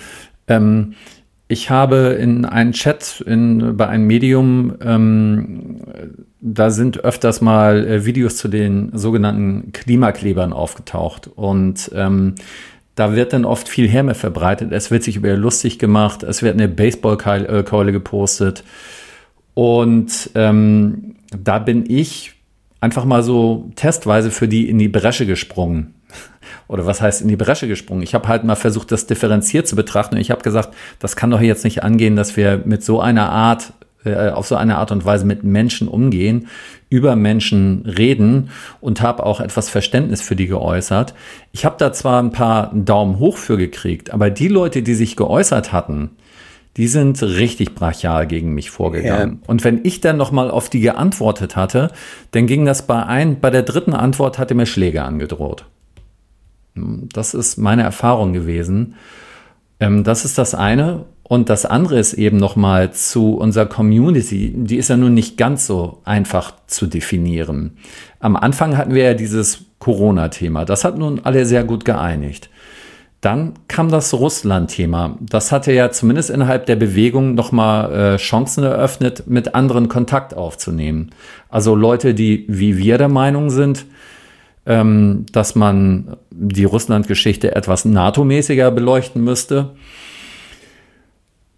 [0.47, 0.93] Ähm,
[1.51, 5.81] ich habe in einen Chat in, bei einem Medium, ähm,
[6.39, 11.29] da sind öfters mal äh, Videos zu den sogenannten Klimaklebern aufgetaucht.
[11.35, 12.35] Und ähm,
[12.95, 14.71] da wird dann oft viel Härme verbreitet.
[14.71, 16.23] Es wird sich über lustig gemacht.
[16.23, 18.63] Es wird eine Baseballkeule gepostet.
[19.53, 22.31] Und ähm, da bin ich
[22.79, 25.95] einfach mal so testweise für die in die Bresche gesprungen
[26.67, 28.01] oder was heißt in die Bresche gesprungen?
[28.01, 30.15] Ich habe halt mal versucht, das differenziert zu betrachten.
[30.15, 33.29] Und ich habe gesagt, das kann doch jetzt nicht angehen, dass wir mit so einer
[33.29, 33.73] Art,
[34.05, 36.47] äh, auf so eine Art und Weise mit Menschen umgehen,
[36.89, 41.13] über Menschen reden und habe auch etwas Verständnis für die geäußert.
[41.51, 45.15] Ich habe da zwar ein paar Daumen hoch für gekriegt, aber die Leute, die sich
[45.15, 46.11] geäußert hatten,
[46.77, 49.39] die sind richtig brachial gegen mich vorgegangen.
[49.41, 49.49] Ja.
[49.49, 51.91] Und wenn ich dann nochmal auf die geantwortet hatte,
[52.31, 55.65] dann ging das bei ein, bei der dritten Antwort hatte mir Schläge angedroht.
[56.75, 58.95] Das ist meine Erfahrung gewesen.
[59.79, 61.05] Ähm, das ist das eine.
[61.23, 64.53] Und das andere ist eben nochmal zu unserer Community.
[64.53, 67.77] Die ist ja nun nicht ganz so einfach zu definieren.
[68.19, 70.65] Am Anfang hatten wir ja dieses Corona-Thema.
[70.65, 72.49] Das hat nun alle sehr gut geeinigt.
[73.21, 75.17] Dann kam das Russland-Thema.
[75.21, 81.11] Das hatte ja zumindest innerhalb der Bewegung nochmal äh, Chancen eröffnet, mit anderen Kontakt aufzunehmen.
[81.47, 83.85] Also Leute, die wie wir der Meinung sind,
[84.65, 89.71] ähm, dass man die Russland-Geschichte etwas NATO-mäßiger beleuchten müsste.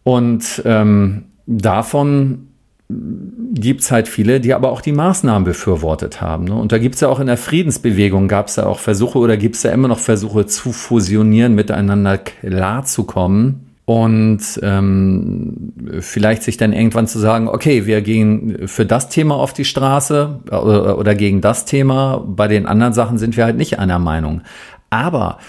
[0.04, 2.48] Und ähm, davon
[2.90, 6.46] gibt es halt viele, die aber auch die Maßnahmen befürwortet haben.
[6.46, 6.56] Ne?
[6.56, 9.38] Und da gibt es ja auch in der Friedensbewegung, gab es ja auch Versuche oder
[9.38, 16.72] gibt es ja immer noch Versuche zu fusionieren, miteinander klarzukommen und ähm, vielleicht sich dann
[16.72, 21.42] irgendwann zu sagen, okay, wir gehen für das Thema auf die Straße oder, oder gegen
[21.42, 24.42] das Thema, bei den anderen Sachen sind wir halt nicht einer Meinung.
[24.90, 25.40] Aber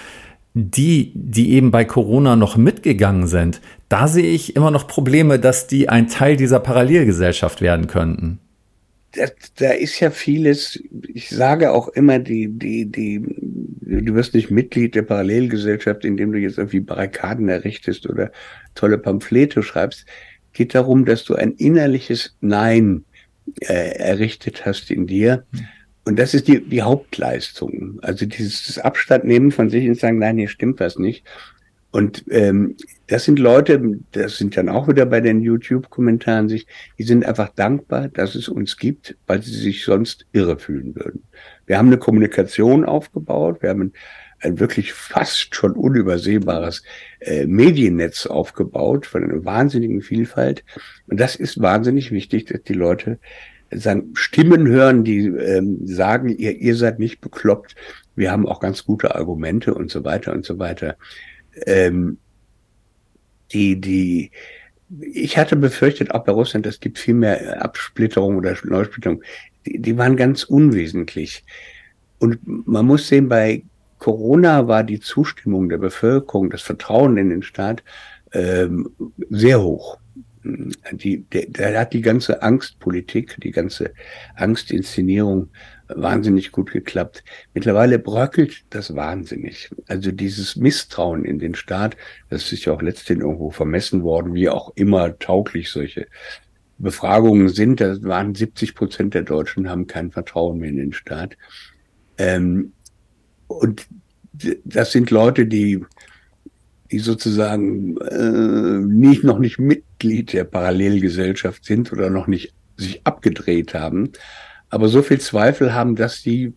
[0.55, 5.67] die, die eben bei Corona noch mitgegangen sind, da sehe ich immer noch Probleme, dass
[5.67, 8.41] die ein Teil dieser Parallelgesellschaft werden könnten
[9.15, 14.51] da, da ist ja vieles, ich sage auch immer, die, die, die, du wirst nicht
[14.51, 18.31] Mitglied der Parallelgesellschaft, indem du jetzt irgendwie Barrikaden errichtest oder
[18.75, 20.07] tolle Pamphlete schreibst.
[20.53, 23.05] Geht darum, dass du ein innerliches Nein
[23.61, 25.45] äh, errichtet hast in dir.
[26.05, 27.99] Und das ist die, die Hauptleistung.
[28.03, 31.25] Also dieses Abstand nehmen von sich und sagen, nein, hier stimmt was nicht.
[31.95, 32.77] Und ähm,
[33.07, 36.67] das sind Leute, das sind dann auch wieder bei den YouTube-Kommentaren sich,
[36.99, 41.23] die sind einfach dankbar, dass es uns gibt, weil sie sich sonst irre fühlen würden.
[41.67, 43.93] Wir haben eine Kommunikation aufgebaut, wir haben
[44.41, 46.83] ein, wirklich fast schon unübersehbares
[47.21, 50.65] äh, Mediennetz aufgebaut von einer wahnsinnigen Vielfalt.
[51.07, 53.21] Und das ist wahnsinnig wichtig, dass die Leute
[53.71, 57.77] sagen, Stimmen hören, die ähm, sagen, ihr, ihr seid nicht bekloppt,
[58.17, 60.97] wir haben auch ganz gute Argumente und so weiter und so weiter
[61.67, 62.19] ähm,
[63.53, 64.31] die, die,
[65.01, 69.23] ich hatte befürchtet, auch bei Russland, es gibt viel mehr Absplitterung oder Neusplitterung.
[69.67, 71.45] Die, die waren ganz unwesentlich.
[72.19, 73.63] Und man muss sehen, bei
[73.99, 77.83] Corona war die Zustimmung der Bevölkerung, das Vertrauen in den Staat
[78.33, 78.91] ähm,
[79.31, 79.99] sehr hoch.
[80.93, 83.93] Die, der, der hat die ganze Angstpolitik, die ganze
[84.37, 85.49] Angstinszenierung
[85.89, 87.25] wahnsinnig gut geklappt.
[87.53, 89.71] Mittlerweile bröckelt das wahnsinnig.
[89.87, 91.97] Also dieses Misstrauen in den Staat,
[92.31, 96.07] das ist ja auch letztendlich irgendwo vermessen worden, wie auch immer tauglich solche
[96.79, 97.81] Befragungen sind.
[97.81, 101.37] Da waren 70 Prozent der Deutschen haben kein Vertrauen mehr in den Staat.
[102.19, 102.73] Ähm,
[103.47, 103.87] und
[104.65, 105.85] das sind Leute, die,
[106.91, 109.59] die sozusagen äh, nicht, noch nicht
[110.05, 114.11] Mitglied der Parallelgesellschaft sind oder noch nicht sich abgedreht haben,
[114.69, 116.53] aber so viel Zweifel haben, dass die,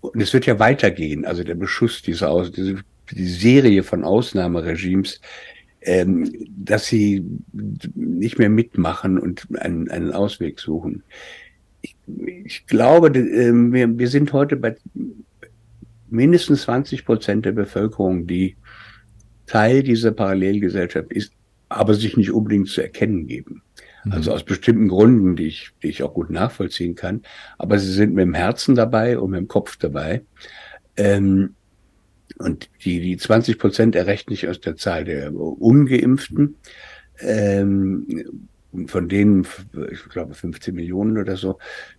[0.00, 2.76] und es wird ja weitergehen, also der Beschuss dieser Aus, diese
[3.12, 5.20] die Serie von Ausnahmeregimes,
[5.82, 7.24] ähm, dass sie
[7.94, 11.04] nicht mehr mitmachen und einen, einen Ausweg suchen.
[11.82, 11.96] Ich,
[12.44, 14.74] ich glaube, äh, wir, wir sind heute bei
[16.08, 18.56] mindestens 20 Prozent der Bevölkerung, die
[19.46, 21.32] Teil dieser Parallelgesellschaft ist,
[21.68, 23.62] aber sich nicht unbedingt zu erkennen geben.
[24.04, 24.12] Mhm.
[24.12, 27.22] Also aus bestimmten Gründen, die ich, die ich auch gut nachvollziehen kann.
[27.58, 30.22] Aber sie sind mit dem Herzen dabei und mit dem Kopf dabei.
[30.96, 31.54] Ähm,
[32.38, 36.56] und die, die 20 Prozent errechne ich aus der Zahl der Ungeimpften.
[37.20, 38.06] Ähm,
[38.88, 39.46] von denen,
[39.90, 41.58] ich glaube 15 Millionen oder so,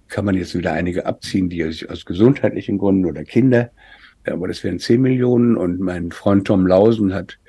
[0.10, 3.71] kann man jetzt wieder einige abziehen, die aus gesundheitlichen Gründen oder Kinder,
[4.25, 5.58] aber das wären 10 Millionen.
[5.58, 7.39] Und mein Freund Tom Lausen hat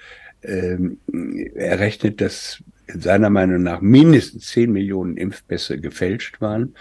[0.43, 0.99] ähm,
[1.55, 6.75] errechnet, dass seiner Meinung nach mindestens 10 Millionen Impfpässe gefälscht waren,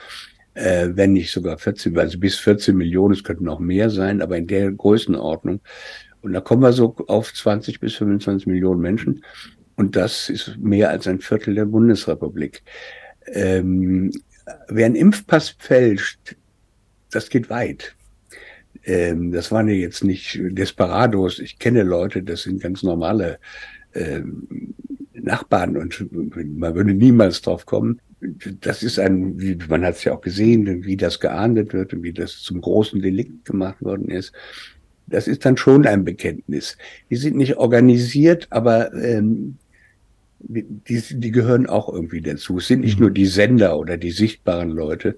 [0.53, 4.37] äh, wenn nicht sogar 14, also bis 14 Millionen, es könnten noch mehr sein, aber
[4.37, 5.61] in der Größenordnung.
[6.21, 9.23] Und da kommen wir so auf 20 bis 25 Millionen Menschen.
[9.75, 12.63] Und das ist mehr als ein Viertel der Bundesrepublik.
[13.27, 14.11] Ähm,
[14.67, 16.35] wer einen Impfpass fälscht,
[17.11, 17.96] das geht weit.
[18.87, 21.39] Ähm, das waren ja jetzt nicht Desperados.
[21.39, 23.37] Ich kenne Leute, das sind ganz normale
[23.93, 24.73] ähm,
[25.13, 26.07] Nachbarn und
[26.57, 27.99] man würde niemals drauf kommen.
[28.61, 32.01] Das ist ein, wie, man hat es ja auch gesehen, wie das geahndet wird und
[32.01, 34.31] wie das zum großen Delikt gemacht worden ist.
[35.05, 36.77] Das ist dann schon ein Bekenntnis.
[37.09, 39.57] Die sind nicht organisiert, aber ähm,
[40.39, 42.57] die, die gehören auch irgendwie dazu.
[42.57, 43.05] Es sind nicht mhm.
[43.05, 45.17] nur die Sender oder die sichtbaren Leute.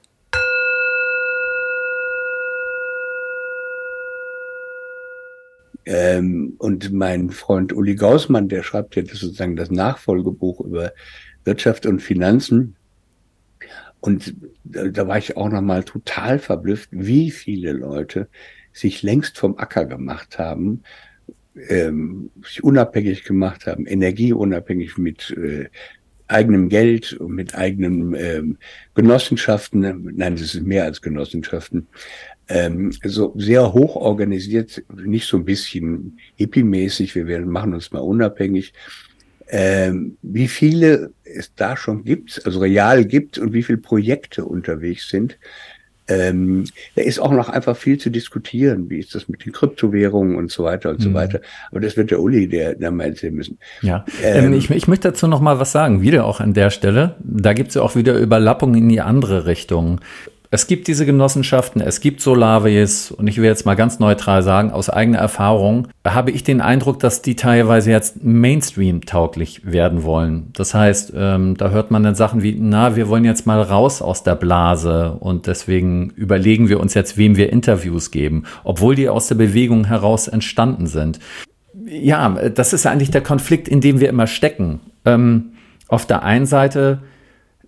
[5.85, 10.93] Ähm, und mein Freund Uli Gaussmann, der schreibt ja sozusagen das Nachfolgebuch über
[11.43, 12.75] Wirtschaft und Finanzen.
[13.99, 18.27] Und da, da war ich auch nochmal total verblüfft, wie viele Leute
[18.73, 20.83] sich längst vom Acker gemacht haben,
[21.69, 25.69] ähm, sich unabhängig gemacht haben, energieunabhängig mit äh,
[26.27, 28.57] eigenem Geld und mit eigenen ähm,
[28.95, 31.87] Genossenschaften, nein, das ist mehr als Genossenschaften,
[32.51, 37.99] ähm, so sehr hoch organisiert, nicht so ein bisschen hippie-mäßig, wir werden, machen uns mal
[37.99, 38.73] unabhängig,
[39.49, 45.09] ähm, wie viele es da schon gibt, also real gibt und wie viele Projekte unterwegs
[45.09, 45.37] sind,
[46.07, 48.89] ähm, da ist auch noch einfach viel zu diskutieren.
[48.89, 51.03] Wie ist das mit den Kryptowährungen und so weiter und mhm.
[51.03, 51.39] so weiter.
[51.69, 53.59] Aber das wird der Uli, der, der mal erzählen müssen.
[53.81, 56.01] Ja, ähm, ähm, ich, ich möchte dazu noch mal was sagen.
[56.01, 57.15] Wieder auch an der Stelle.
[57.23, 60.01] Da gibt es ja auch wieder Überlappungen in die andere Richtung.
[60.53, 64.71] Es gibt diese Genossenschaften, es gibt Solaris und ich will jetzt mal ganz neutral sagen,
[64.71, 70.49] aus eigener Erfahrung habe ich den Eindruck, dass die teilweise jetzt Mainstream-tauglich werden wollen.
[70.51, 74.01] Das heißt, ähm, da hört man dann Sachen wie, na, wir wollen jetzt mal raus
[74.01, 79.07] aus der Blase und deswegen überlegen wir uns jetzt, wem wir Interviews geben, obwohl die
[79.07, 81.19] aus der Bewegung heraus entstanden sind.
[81.85, 84.81] Ja, das ist eigentlich der Konflikt, in dem wir immer stecken.
[85.05, 85.53] Ähm,
[85.87, 86.99] auf der einen Seite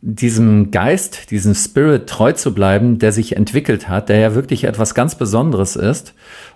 [0.05, 4.95] diesem Geist, diesem Spirit treu zu bleiben, der sich entwickelt hat, der ja wirklich etwas
[4.95, 6.13] ganz Besonderes ist.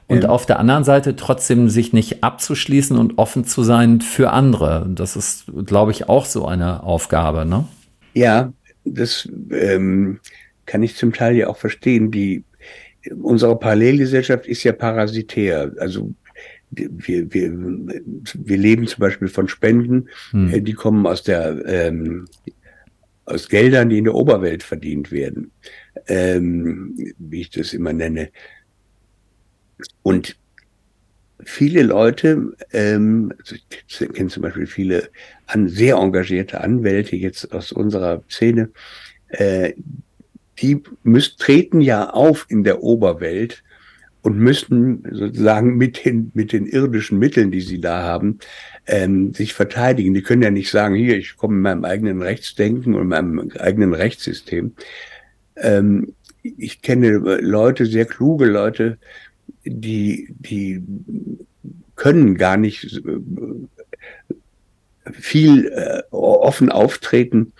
[0.07, 0.29] Und ja.
[0.29, 4.85] auf der anderen Seite trotzdem sich nicht abzuschließen und offen zu sein für andere.
[4.93, 7.65] Das ist, glaube ich, auch so eine Aufgabe, ne?
[8.13, 8.51] Ja,
[8.83, 10.19] das ähm,
[10.65, 12.11] kann ich zum Teil ja auch verstehen.
[12.11, 12.43] Die,
[13.21, 15.71] unsere Parallelgesellschaft ist ja parasitär.
[15.79, 16.11] Also
[16.71, 17.53] wir, wir,
[18.33, 20.65] wir leben zum Beispiel von Spenden, hm.
[20.65, 22.25] Die kommen aus der ähm,
[23.27, 25.51] aus Geldern, die in der Oberwelt verdient werden,
[26.07, 28.29] ähm, wie ich das immer nenne.
[30.01, 30.37] Und
[31.43, 35.09] viele Leute, ähm, also ich kenne zum Beispiel viele
[35.45, 38.71] an, sehr engagierte Anwälte jetzt aus unserer Szene,
[39.27, 39.73] äh,
[40.59, 43.63] die müssen, treten ja auf in der Oberwelt
[44.27, 48.39] und müssen sozusagen mit den, mit den irdischen Mitteln, die sie da haben,
[48.85, 50.13] ähm, sich verteidigen.
[50.13, 53.93] Die können ja nicht sagen, hier, ich komme in meinem eigenen Rechtsdenken und meinem eigenen
[53.93, 54.73] Rechtssystem.
[55.55, 56.13] Ähm,
[56.43, 58.97] ich kenne Leute, sehr kluge Leute,
[59.63, 60.83] die, die
[61.95, 63.19] können gar nicht äh,
[65.13, 67.53] viel äh, offen auftreten,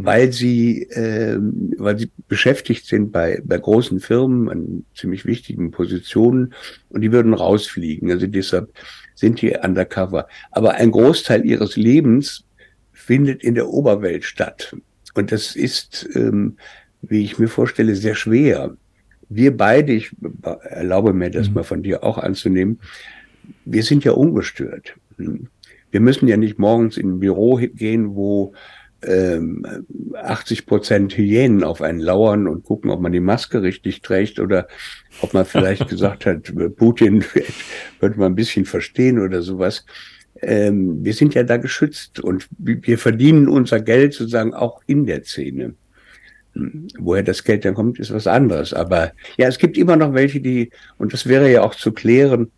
[0.00, 1.38] weil sie, äh,
[1.76, 6.54] weil sie beschäftigt sind bei, bei großen Firmen an ziemlich wichtigen Positionen
[6.88, 8.08] und die würden rausfliegen.
[8.12, 8.72] Also deshalb
[9.16, 10.28] sind die undercover.
[10.52, 12.44] Aber ein Großteil ihres Lebens
[12.92, 14.76] findet in der Oberwelt statt.
[15.14, 16.58] Und das ist, ähm,
[17.02, 18.76] wie ich mir vorstelle, sehr schwer.
[19.28, 20.12] Wir beide, ich
[20.62, 21.54] erlaube mir das mhm.
[21.54, 22.78] mal von dir auch anzunehmen,
[23.64, 24.94] wir sind ja ungestört.
[25.16, 28.54] Wir müssen ja nicht morgens in ein Büro gehen, wo
[29.00, 34.66] 80 Prozent Hyänen auf einen lauern und gucken, ob man die Maske richtig trägt oder
[35.20, 37.24] ob man vielleicht gesagt hat, Putin
[38.00, 39.84] könnte man ein bisschen verstehen oder sowas.
[40.40, 45.24] Ähm, wir sind ja da geschützt und wir verdienen unser Geld sozusagen auch in der
[45.24, 45.74] Szene.
[46.54, 48.72] Hm, woher das Geld dann kommt, ist was anderes.
[48.72, 52.50] Aber ja, es gibt immer noch welche, die, und das wäre ja auch zu klären,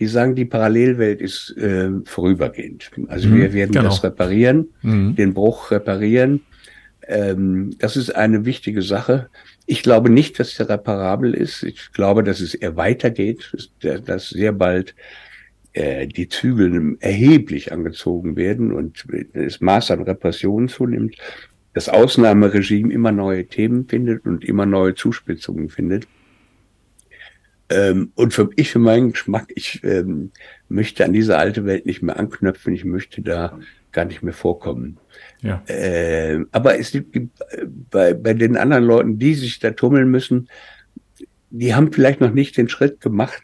[0.00, 2.90] die sagen, die Parallelwelt ist äh, vorübergehend.
[3.08, 3.84] Also mhm, wir werden genau.
[3.88, 5.14] das reparieren, mhm.
[5.14, 6.40] den Bruch reparieren.
[7.06, 9.28] Ähm, das ist eine wichtige Sache.
[9.66, 11.62] Ich glaube nicht, dass der reparabel ist.
[11.62, 14.94] Ich glaube, dass es eher weitergeht, dass sehr bald
[15.74, 21.16] äh, die Zügel erheblich angezogen werden und das Maß an Repression zunimmt,
[21.72, 26.06] das Ausnahmeregime immer neue Themen findet und immer neue Zuspitzungen findet.
[27.74, 30.30] Ähm, und für ich, für meinen Geschmack, ich ähm,
[30.68, 33.58] möchte an diese alte Welt nicht mehr anknöpfen, ich möchte da
[33.92, 34.98] gar nicht mehr vorkommen.
[35.40, 35.62] Ja.
[35.66, 37.38] Äh, aber es gibt
[37.90, 40.48] bei, bei den anderen Leuten, die sich da tummeln müssen,
[41.50, 43.42] die haben vielleicht noch nicht den Schritt gemacht,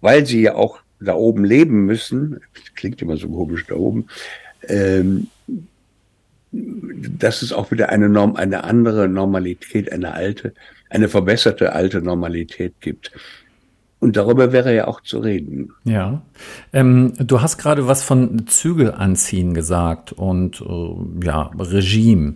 [0.00, 2.40] weil sie ja auch da oben leben müssen.
[2.74, 4.06] Klingt immer so komisch da oben.
[4.68, 5.28] Ähm,
[6.52, 10.52] dass es auch wieder eine Norm, eine andere Normalität, eine alte,
[10.90, 13.10] eine verbesserte alte Normalität gibt.
[14.02, 15.74] Und darüber wäre ja auch zu reden.
[15.84, 16.22] Ja.
[16.72, 22.34] Ähm, du hast gerade was von Zügel anziehen gesagt und äh, ja, Regime.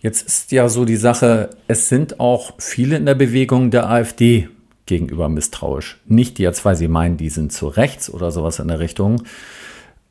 [0.00, 4.48] Jetzt ist ja so die Sache, es sind auch viele in der Bewegung der AfD
[4.86, 6.00] gegenüber misstrauisch.
[6.06, 9.24] Nicht jetzt, weil sie meinen, die sind zu rechts oder sowas in der Richtung,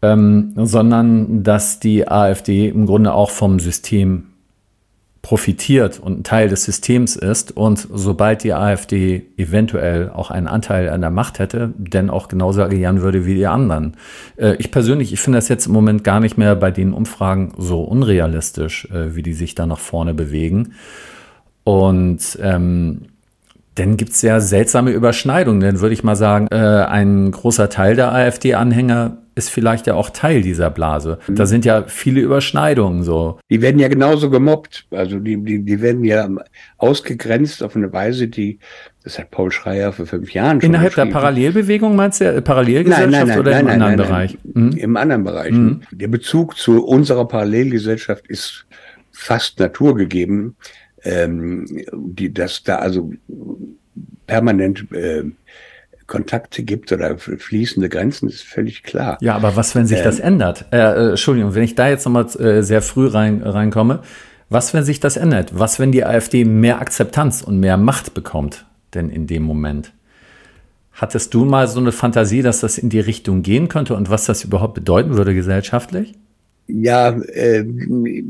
[0.02, 4.31] ähm, sondern dass die AfD im Grunde auch vom System
[5.22, 10.90] profitiert und ein Teil des Systems ist und sobald die AfD eventuell auch einen Anteil
[10.90, 13.98] an der Macht hätte, denn auch genauso agieren würde wie die anderen.
[14.38, 17.54] Äh, ich persönlich, ich finde das jetzt im Moment gar nicht mehr bei den Umfragen
[17.58, 20.74] so unrealistisch, äh, wie die sich da nach vorne bewegen.
[21.64, 23.02] Und ähm,
[23.76, 25.62] dann gibt es ja seltsame Überschneidungen.
[25.62, 30.10] Dann würde ich mal sagen, äh, ein großer Teil der AfD-Anhänger ist vielleicht ja auch
[30.10, 31.20] Teil dieser Blase.
[31.28, 33.40] Da sind ja viele Überschneidungen so.
[33.50, 34.86] Die werden ja genauso gemobbt.
[34.92, 36.28] Also die, die, die werden ja
[36.78, 38.60] ausgegrenzt auf eine Weise, die,
[39.04, 43.12] das hat Paul Schreier vor fünf Jahren schon Innerhalb der Parallelbewegung meinst du, äh, Parallelgesellschaft
[43.12, 44.38] nein, nein, nein, oder im anderen Bereich?
[44.54, 44.72] Mhm.
[44.72, 45.52] Im anderen Bereich.
[45.52, 45.82] Mhm.
[45.92, 48.66] Der Bezug zu unserer Parallelgesellschaft ist
[49.12, 50.56] fast naturgegeben
[51.04, 53.12] ähm, die, dass da also
[54.28, 55.24] permanent äh,
[56.12, 59.18] Kontakte gibt oder fließende Grenzen, ist völlig klar.
[59.22, 60.66] Ja, aber was, wenn sich ähm, das ändert?
[60.72, 64.02] Äh, äh, Entschuldigung, wenn ich da jetzt nochmal äh, sehr früh rein, reinkomme,
[64.50, 65.58] was, wenn sich das ändert?
[65.58, 69.94] Was, wenn die AfD mehr Akzeptanz und mehr Macht bekommt denn in dem Moment?
[70.92, 74.26] Hattest du mal so eine Fantasie, dass das in die Richtung gehen könnte und was
[74.26, 76.14] das überhaupt bedeuten würde gesellschaftlich?
[76.68, 77.64] Ja, äh,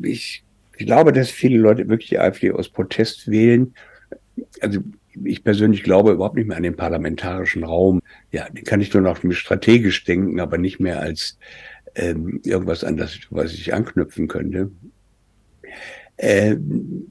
[0.03, 0.43] ich
[0.77, 3.73] ich glaube, dass viele Leute wirklich die AfD aus Protest wählen.
[4.61, 4.81] Also
[5.23, 8.01] ich persönlich glaube überhaupt nicht mehr an den parlamentarischen Raum.
[8.31, 11.37] Ja, den kann ich nur noch strategisch denken, aber nicht mehr als
[11.95, 14.71] ähm, irgendwas an das, was ich anknüpfen könnte.
[16.17, 16.55] Äh,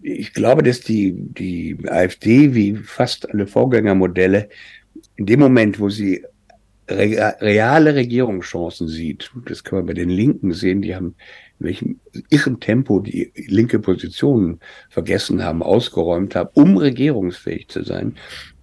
[0.02, 4.48] ich glaube, dass die, die AfD, wie fast alle Vorgängermodelle,
[5.16, 6.24] in dem Moment, wo sie
[6.90, 11.14] reale Regierungschancen sieht, das kann man bei den Linken sehen, die haben
[11.58, 18.16] in welchem irren Tempo die linke Positionen vergessen haben, ausgeräumt haben, um regierungsfähig zu sein,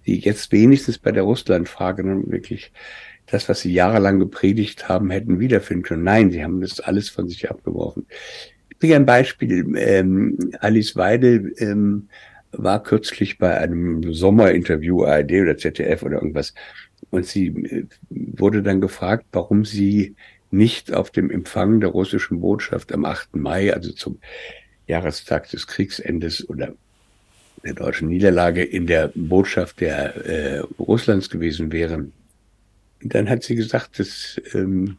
[0.06, 2.72] die jetzt wenigstens bei der Russlandfrage dann wirklich
[3.26, 6.02] das, was sie jahrelang gepredigt haben, hätten wiederfinden können.
[6.02, 8.06] Nein, sie haben das alles von sich abgeworfen.
[8.70, 9.74] Ich bringe ein Beispiel.
[9.76, 12.08] Ähm, Alice Weidel ähm,
[12.52, 16.54] war kürzlich bei einem Sommerinterview ARD oder ZDF oder irgendwas
[17.10, 20.14] und sie äh, wurde dann gefragt, warum sie
[20.50, 23.36] nicht auf dem Empfang der russischen Botschaft am 8.
[23.36, 24.18] Mai, also zum
[24.86, 26.74] Jahrestag des Kriegsendes oder
[27.64, 32.06] der deutschen Niederlage in der Botschaft der äh, Russlands gewesen wäre.
[33.02, 34.96] dann hat sie gesagt, das ähm,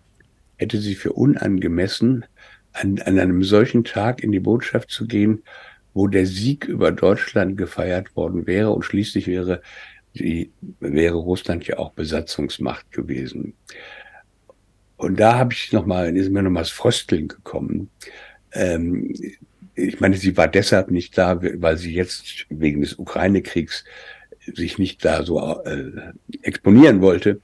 [0.58, 2.26] hätte sie für unangemessen,
[2.74, 5.44] an, an einem solchen Tag in die Botschaft zu gehen,
[5.94, 9.62] wo der Sieg über Deutschland gefeiert worden wäre und schließlich wäre,
[10.20, 13.54] die, wäre Russland ja auch Besatzungsmacht gewesen.
[14.98, 17.90] Und da habe ich nochmal, ist mir nochmal das Frösteln gekommen.
[18.52, 19.14] Ähm,
[19.76, 23.86] ich meine, sie war deshalb nicht da, weil sie jetzt wegen des Ukraine-Kriegs
[24.46, 25.92] sich nicht da so äh,
[26.42, 27.40] exponieren wollte.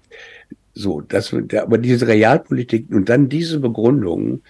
[0.73, 4.41] So, das, aber diese Realpolitik und dann diese Begründung,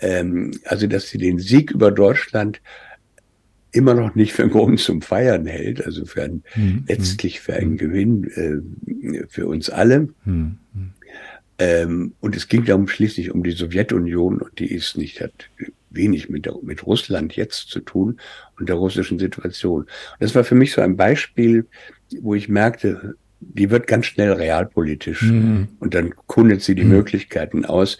[0.00, 2.60] ähm, also dass sie den Sieg über Deutschland
[3.72, 6.84] immer noch nicht für einen Grund zum Feiern hält, also für einen, mhm.
[6.86, 7.78] letztlich für einen mhm.
[7.78, 8.24] Gewinn
[9.14, 10.08] äh, für uns alle.
[10.24, 10.58] Mhm
[11.62, 15.48] Ähm, und es ging darum schließlich um die Sowjetunion und die ist nicht, hat
[15.90, 18.18] wenig mit, mit Russland jetzt zu tun
[18.58, 19.82] und der russischen Situation.
[19.82, 21.66] Und das war für mich so ein Beispiel,
[22.20, 25.68] wo ich merkte, die wird ganz schnell realpolitisch mhm.
[25.78, 26.84] und dann kundet sie die.
[26.84, 27.98] Möglichkeiten aus.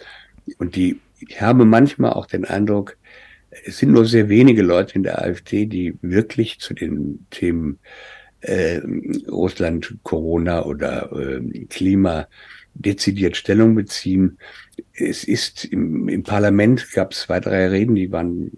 [0.57, 2.97] Und die, ich habe manchmal auch den Eindruck,
[3.65, 7.79] es sind nur sehr wenige Leute in der AfD, die wirklich zu den Themen
[8.41, 8.81] äh,
[9.29, 12.27] Russland, Corona oder äh, Klima
[12.73, 14.37] dezidiert Stellung beziehen.
[14.93, 18.51] Es ist im, im Parlament gab es zwei, drei Reden, die waren,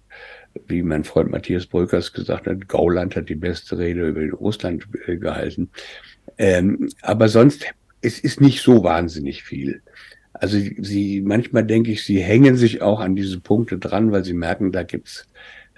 [0.67, 5.17] wie mein Freund Matthias Bröckers gesagt hat, Gauland hat die beste Rede über Russland äh,
[5.17, 5.69] gehalten.
[6.37, 7.65] Ähm, aber sonst,
[8.01, 9.81] es ist nicht so wahnsinnig viel.
[10.45, 14.35] Also sie, manchmal denke ich, sie hängen sich auch an diese Punkte dran, weil sie
[14.35, 15.27] merken, da gibt's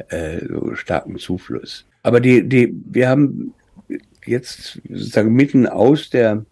[0.09, 1.85] äh, so starken Zufluss.
[2.03, 3.53] Aber die, die, wir haben
[4.25, 6.45] jetzt sozusagen mitten aus der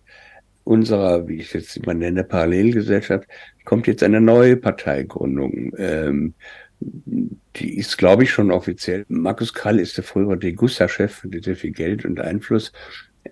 [0.63, 3.27] unserer, wie ich jetzt immer nenne, Parallelgesellschaft,
[3.65, 5.73] kommt jetzt eine neue Parteigründung.
[5.77, 6.35] Ähm,
[6.79, 9.03] die ist, glaube ich, schon offiziell.
[9.09, 12.71] Markus Krall ist der frühere Degussa-Chef, der sehr viel Geld und Einfluss.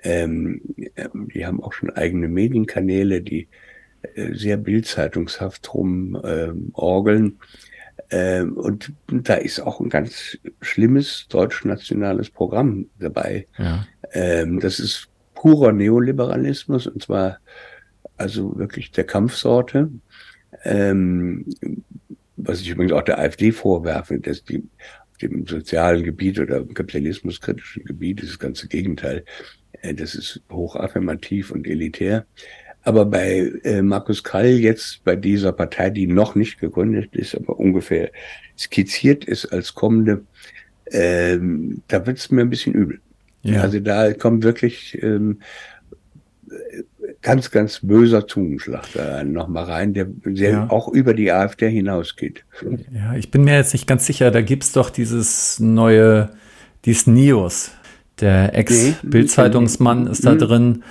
[0.03, 0.59] Ähm,
[1.33, 3.47] die haben auch schon eigene Medienkanäle, die
[4.33, 7.39] sehr bildzeitungshaft rum ähm, orgeln.
[8.09, 13.47] Ähm, und da ist auch ein ganz schlimmes deutsch-nationales Programm dabei.
[13.57, 13.87] Ja.
[14.11, 17.39] Ähm, das ist purer Neoliberalismus und zwar
[18.17, 19.89] also wirklich der Kampfsorte.
[20.63, 21.45] Ähm,
[22.37, 24.63] was ich übrigens auch der AfD vorwerfe, dass die
[25.11, 29.25] auf dem sozialen Gebiet oder kapitalismuskritischen Gebiet ist das ganze Gegenteil.
[29.81, 32.25] Äh, das ist hochaffirmativ und elitär.
[32.83, 37.59] Aber bei äh, Markus Krall jetzt, bei dieser Partei, die noch nicht gegründet ist, aber
[37.59, 38.11] ungefähr
[38.57, 40.23] skizziert ist als kommende,
[40.91, 42.99] ähm, da wird es mir ein bisschen übel.
[43.41, 43.61] Ja.
[43.61, 45.39] Also da kommt wirklich ähm,
[47.21, 50.69] ganz, ganz böser Zungenschlag da nochmal rein, der, der ja.
[50.69, 52.43] auch über die AfD hinausgeht.
[52.93, 56.29] Ja, ich bin mir jetzt nicht ganz sicher, da gibt's doch dieses neue,
[56.85, 57.71] dieses NIOS.
[58.19, 60.39] Der Ex-Bildzeitungsmann ist da mhm.
[60.39, 60.83] drin.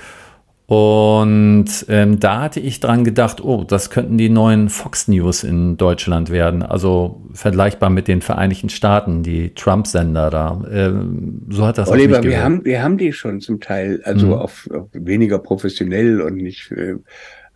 [0.73, 5.77] Und ähm, da hatte ich dran gedacht, oh, das könnten die neuen Fox News in
[5.77, 6.63] Deutschland werden.
[6.63, 10.65] Also vergleichbar mit den Vereinigten Staaten, die Trump-Sender da.
[10.73, 14.33] Ähm, so hat das Oliver, wir haben, wir haben die schon zum Teil, also mhm.
[14.33, 16.95] auf, auf, weniger professionell und nicht äh,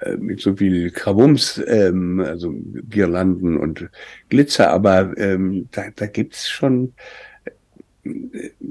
[0.00, 2.52] äh mit so viel Krawums, ähm, also
[2.90, 3.88] Girlanden und
[4.28, 6.92] Glitzer, aber ähm, da, da gibt's schon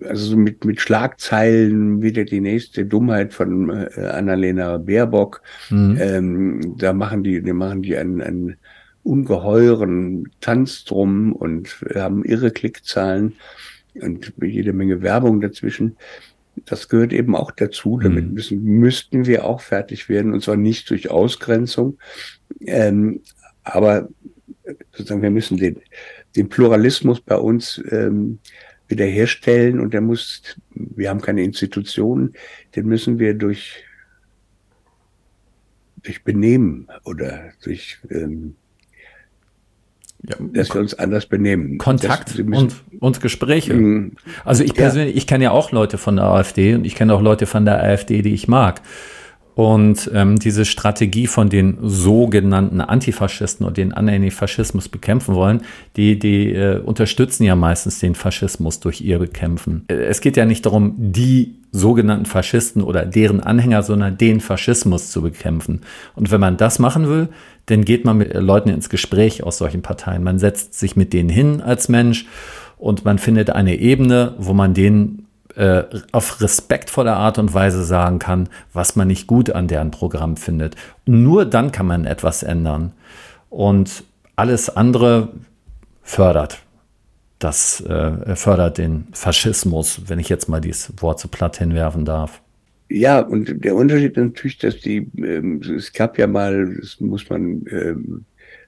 [0.03, 5.41] also mit, mit Schlagzeilen wieder die nächste Dummheit von äh, Annalena Baerbock.
[5.69, 5.97] Mhm.
[5.99, 8.57] Ähm, da machen die, da machen die einen, einen
[9.03, 13.33] ungeheuren Tanz drum und haben irre Klickzahlen
[14.01, 15.97] und jede Menge Werbung dazwischen.
[16.65, 17.99] Das gehört eben auch dazu.
[17.99, 18.33] Damit mhm.
[18.33, 21.97] müssen, müssten wir auch fertig werden, und zwar nicht durch Ausgrenzung.
[22.61, 23.21] Ähm,
[23.63, 24.07] aber
[24.91, 25.77] sozusagen, wir müssen den,
[26.35, 28.39] den Pluralismus bei uns ähm,
[28.87, 32.33] wiederherstellen und der muss, wir haben keine Institutionen,
[32.75, 33.83] den müssen wir durch,
[36.03, 38.55] durch Benehmen oder durch, ähm,
[40.27, 41.77] ja, dass wir uns anders benehmen.
[41.77, 43.73] Kontakt das, und, und Gespräche.
[43.73, 44.13] Mhm.
[44.43, 45.17] Also ich persönlich, ja.
[45.17, 47.83] ich kenne ja auch Leute von der AfD und ich kenne auch Leute von der
[47.83, 48.81] AfD, die ich mag.
[49.55, 55.61] Und ähm, diese Strategie von den sogenannten Antifaschisten und den anderen, die Faschismus bekämpfen wollen,
[55.95, 59.85] die, die äh, unterstützen ja meistens den Faschismus durch ihr Bekämpfen.
[59.87, 65.09] Äh, es geht ja nicht darum, die sogenannten Faschisten oder deren Anhänger, sondern den Faschismus
[65.09, 65.81] zu bekämpfen.
[66.15, 67.29] Und wenn man das machen will,
[67.67, 70.23] dann geht man mit Leuten ins Gespräch aus solchen Parteien.
[70.23, 72.25] Man setzt sich mit denen hin als Mensch
[72.77, 75.24] und man findet eine Ebene, wo man denen
[75.55, 80.37] äh, auf respektvolle Art und Weise sagen kann, was man nicht gut an deren Programm
[80.37, 80.75] findet.
[81.05, 82.91] nur dann kann man etwas ändern.
[83.49, 84.03] Und
[84.35, 85.29] alles andere
[86.01, 86.59] fördert.
[87.39, 92.41] Das äh, fördert den Faschismus, wenn ich jetzt mal dieses Wort so platt hinwerfen darf.
[92.89, 97.27] Ja, und der Unterschied ist natürlich, dass die, ähm, es gab ja mal, das muss
[97.29, 98.25] man ähm,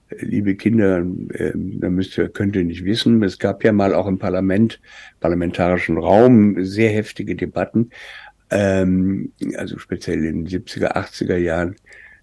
[0.10, 4.08] liebe Kinder, äh, da müsst ihr, könnt ihr nicht wissen, es gab ja mal auch
[4.08, 4.80] im Parlament,
[5.20, 7.92] parlamentarischen Raum, sehr heftige Debatten,
[8.50, 11.76] ähm, also speziell in den 70er, 80er Jahren,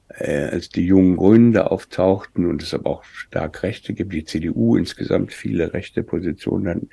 [0.09, 4.25] äh, als die jungen Grünen da auftauchten und es aber auch stark Rechte gibt, die
[4.25, 6.89] CDU insgesamt viele rechte Positionen an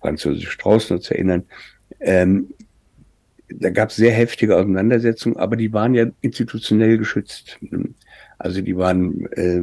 [0.00, 1.44] Franz Josef Strauß noch zu erinnern.
[2.00, 2.54] Ähm,
[3.48, 7.58] da gab es sehr heftige Auseinandersetzungen, aber die waren ja institutionell geschützt.
[8.38, 9.62] Also die waren äh,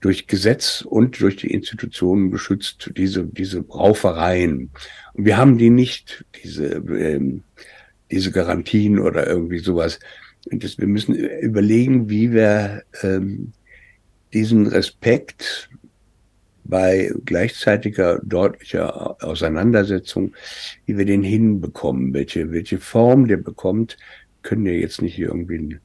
[0.00, 4.70] durch Gesetz und durch die Institutionen geschützt, diese, diese Raufereien.
[5.14, 7.42] Und wir haben die nicht, diese, ähm,
[8.10, 9.98] diese Garantien oder irgendwie sowas.
[10.50, 13.52] Und das, wir müssen überlegen, wie wir ähm,
[14.32, 15.68] diesen Respekt
[16.64, 20.34] bei gleichzeitiger deutlicher Auseinandersetzung,
[20.84, 23.96] wie wir den hinbekommen, welche, welche Form der bekommt,
[24.42, 25.78] können ja jetzt nicht irgendwie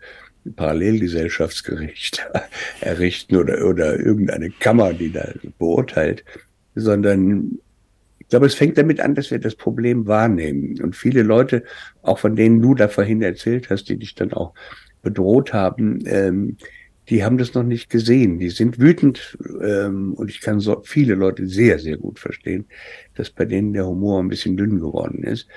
[0.56, 2.26] Parallelgesellschaftsgericht
[2.82, 5.28] errichten oder, oder irgendeine Kammer, die da
[5.58, 6.24] beurteilt,
[6.76, 7.60] sondern
[8.20, 10.82] ich glaube, es fängt damit an, dass wir das Problem wahrnehmen.
[10.82, 11.64] Und viele Leute,
[12.02, 14.54] auch von denen du da vorhin erzählt hast, die dich dann auch
[15.02, 16.58] bedroht haben, ähm,
[17.10, 18.40] die haben das noch nicht gesehen.
[18.40, 22.66] Die sind wütend ähm, und ich kann so viele Leute sehr, sehr gut verstehen,
[23.16, 25.48] dass bei denen der Humor ein bisschen dünn geworden ist.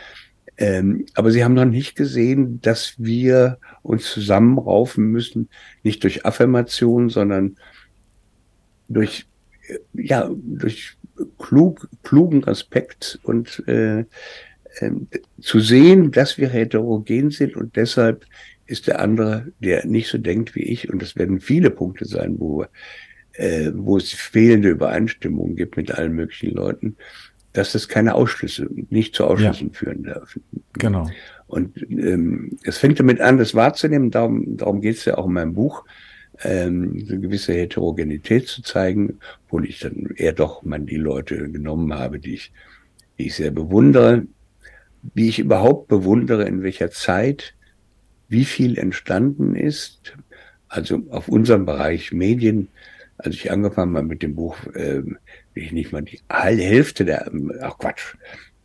[0.58, 5.48] Ähm, aber sie haben noch nicht gesehen, dass wir uns zusammenraufen müssen,
[5.82, 7.56] nicht durch Affirmation, sondern
[8.88, 9.26] durch
[9.68, 10.96] äh, ja durch
[11.38, 14.90] klug, klugen Respekt und äh, äh,
[15.40, 18.24] zu sehen, dass wir heterogen sind und deshalb
[18.66, 22.34] ist der andere, der nicht so denkt wie ich, und das werden viele Punkte sein,
[22.38, 22.64] wo,
[23.34, 26.96] äh, wo es fehlende Übereinstimmung gibt mit allen möglichen Leuten,
[27.56, 29.74] dass das keine Ausschlüsse, nicht zu Ausschlüssen ja.
[29.74, 30.38] führen darf.
[30.74, 31.08] Genau.
[31.46, 35.32] Und ähm, es fängt damit an, das wahrzunehmen, darum, darum geht es ja auch in
[35.32, 35.84] meinem Buch,
[36.42, 41.94] ähm, eine gewisse Heterogenität zu zeigen, wo ich dann eher doch mal die Leute genommen
[41.94, 42.52] habe, die ich,
[43.18, 44.26] die ich sehr bewundere,
[45.14, 47.54] wie ich überhaupt bewundere, in welcher Zeit
[48.28, 50.14] wie viel entstanden ist.
[50.68, 52.68] Also auf unserem Bereich Medien,
[53.18, 55.02] als ich angefangen habe mit dem Buch, äh,
[55.56, 57.30] nicht mal die Hälfte der,
[57.60, 58.14] ach Quatsch,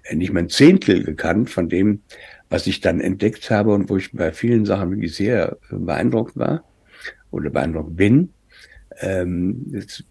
[0.04, 2.02] äh, nicht mal ein Zehntel gekannt von dem,
[2.50, 6.64] was ich dann entdeckt habe und wo ich bei vielen Sachen wirklich sehr beeindruckt war
[7.32, 8.34] oder beeindruckt bin.
[9.00, 10.04] Ähm, jetzt,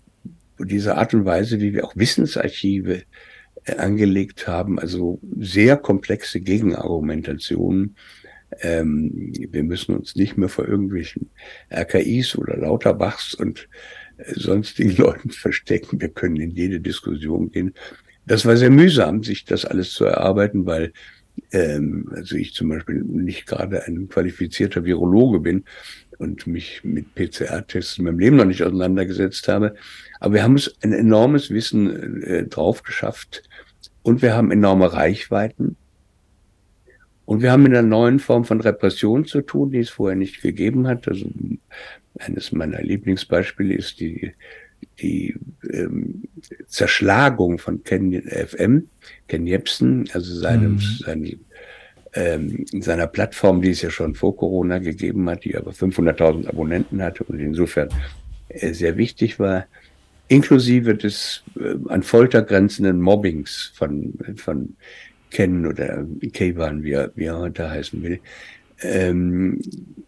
[0.58, 3.02] diese Art und Weise, wie wir auch Wissensarchive
[3.64, 7.96] äh, angelegt haben, also sehr komplexe Gegenargumentationen,
[8.62, 11.30] ähm, wir müssen uns nicht mehr vor irgendwelchen
[11.70, 13.99] RKIs oder Lauterbachs und äh,
[14.34, 16.00] sonstigen Leuten verstecken.
[16.00, 17.74] Wir können in jede Diskussion gehen.
[18.26, 20.92] Das war sehr mühsam, sich das alles zu erarbeiten, weil
[21.52, 25.64] ähm, also ich zum Beispiel nicht gerade ein qualifizierter Virologe bin
[26.18, 29.74] und mich mit PCR-Tests in meinem Leben noch nicht auseinandergesetzt habe.
[30.20, 33.42] Aber wir haben es ein enormes Wissen äh, drauf geschafft
[34.02, 35.76] und wir haben enorme Reichweiten.
[37.24, 40.42] Und wir haben mit einer neuen Form von Repression zu tun, die es vorher nicht
[40.42, 41.06] gegeben hat.
[41.06, 41.26] Also
[42.18, 44.32] eines meiner Lieblingsbeispiele ist die,
[45.00, 45.34] die
[45.72, 46.22] ähm,
[46.66, 48.88] Zerschlagung von Ken FM,
[49.28, 50.98] Ken Jebsen, also seinem, mhm.
[51.04, 51.36] seine,
[52.14, 57.02] ähm, seiner Plattform, die es ja schon vor Corona gegeben hat, die aber 500.000 Abonnenten
[57.02, 57.88] hatte und insofern
[58.48, 59.66] äh, sehr wichtig war,
[60.28, 64.76] inklusive des äh, an Folter grenzenden Mobbings von, von
[65.30, 68.20] kennen oder K-Bahn, wie er, wie er heute heißen will.
[68.82, 69.60] Ähm,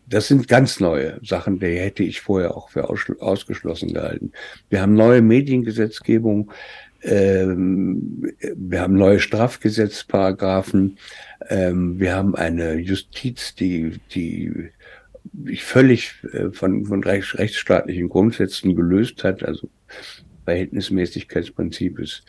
[0.06, 4.32] das sind ganz neue Sachen, die hätte ich vorher auch für ausgeschlossen gehalten.
[4.68, 6.52] Wir haben neue Mediengesetzgebung,
[7.02, 10.98] ähm, wir haben neue Strafgesetzparagraphen,
[11.48, 14.70] ähm, wir haben eine Justiz, die, die
[15.46, 19.68] ich völlig äh, von, von rechtsstaatlichen Grundsätzen gelöst hat, also
[20.44, 22.24] Verhältnismäßigkeitsprinzip ist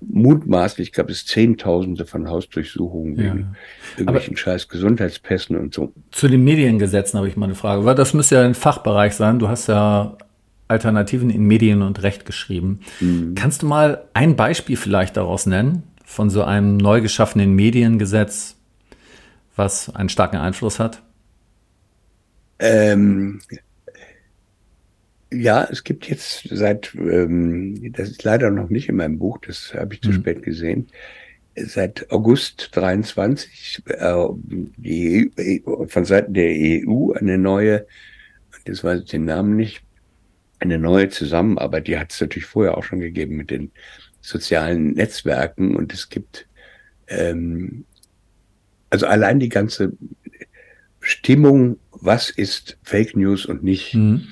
[0.00, 3.24] mutmaßlich gab es Zehntausende von Hausdurchsuchungen ja.
[3.24, 3.56] wegen
[3.96, 5.92] irgendwelchen Aber scheiß Gesundheitspässen und so.
[6.10, 9.38] Zu den Mediengesetzen habe ich mal eine Frage, weil das müsste ja ein Fachbereich sein.
[9.38, 10.16] Du hast ja
[10.68, 12.80] Alternativen in Medien und Recht geschrieben.
[13.00, 13.34] Mhm.
[13.34, 18.56] Kannst du mal ein Beispiel vielleicht daraus nennen, von so einem neu geschaffenen Mediengesetz,
[19.56, 21.02] was einen starken Einfluss hat?
[22.60, 23.40] Ähm,
[25.30, 29.74] ja, es gibt jetzt seit, ähm, das ist leider noch nicht in meinem Buch, das
[29.74, 30.14] habe ich zu mhm.
[30.14, 30.88] spät gesehen,
[31.54, 34.26] seit August 23 äh,
[34.76, 35.30] die,
[35.66, 37.86] EU, von Seiten der EU eine neue,
[38.64, 39.82] das weiß ich den Namen nicht,
[40.60, 43.70] eine neue Zusammenarbeit, die hat es natürlich vorher auch schon gegeben mit den
[44.20, 46.48] sozialen Netzwerken und es gibt
[47.08, 47.84] ähm,
[48.90, 49.92] also allein die ganze
[51.00, 53.94] Stimmung, was ist Fake News und nicht.
[53.94, 54.28] Mhm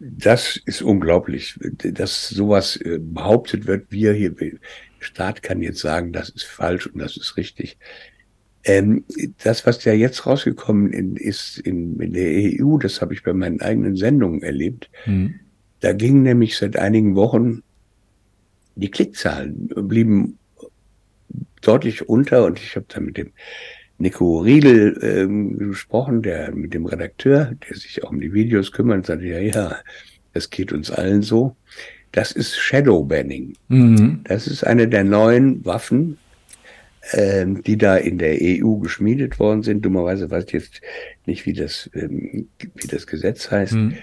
[0.00, 3.90] das ist unglaublich, dass sowas äh, behauptet wird.
[3.90, 4.34] Wir hier,
[4.98, 7.78] Staat kann jetzt sagen, das ist falsch und das ist richtig.
[8.64, 9.04] Ähm,
[9.44, 13.60] das, was ja jetzt rausgekommen ist in, in, der EU, das habe ich bei meinen
[13.60, 14.90] eigenen Sendungen erlebt.
[15.06, 15.40] Mhm.
[15.80, 17.62] Da gingen nämlich seit einigen Wochen
[18.74, 20.38] die Klickzahlen blieben
[21.62, 23.32] deutlich unter und ich habe da mit dem
[23.98, 29.06] Nico Riedel ähm, gesprochen, der mit dem Redakteur, der sich auch um die Videos kümmert,
[29.06, 29.76] sagte, ja, ja,
[30.32, 31.56] das geht uns allen so.
[32.12, 33.54] Das ist Shadowbanning.
[33.68, 34.20] Mhm.
[34.24, 36.16] Das ist eine der neuen Waffen,
[37.12, 39.84] ähm, die da in der EU geschmiedet worden sind.
[39.84, 40.80] Dummerweise weiß ich jetzt
[41.26, 43.94] nicht, wie das, ähm, wie das Gesetz heißt hm.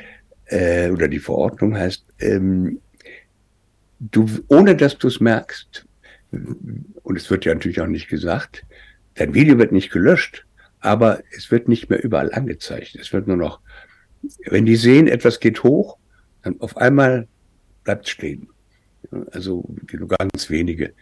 [0.48, 2.06] äh, oder die Verordnung heißt.
[2.20, 2.80] Ähm,
[4.00, 5.86] du, ohne dass du es merkst,
[6.32, 8.66] und es wird ja natürlich auch nicht gesagt,
[9.16, 10.46] dein Video wird nicht gelöscht,
[10.80, 12.96] aber es wird nicht mehr überall angezeigt.
[12.96, 13.60] Es wird nur noch,
[14.46, 15.98] wenn die sehen, etwas geht hoch,
[16.44, 17.28] dann auf einmal
[17.84, 18.50] bleibt es stehen.
[19.32, 20.94] Also nur ganz wenige.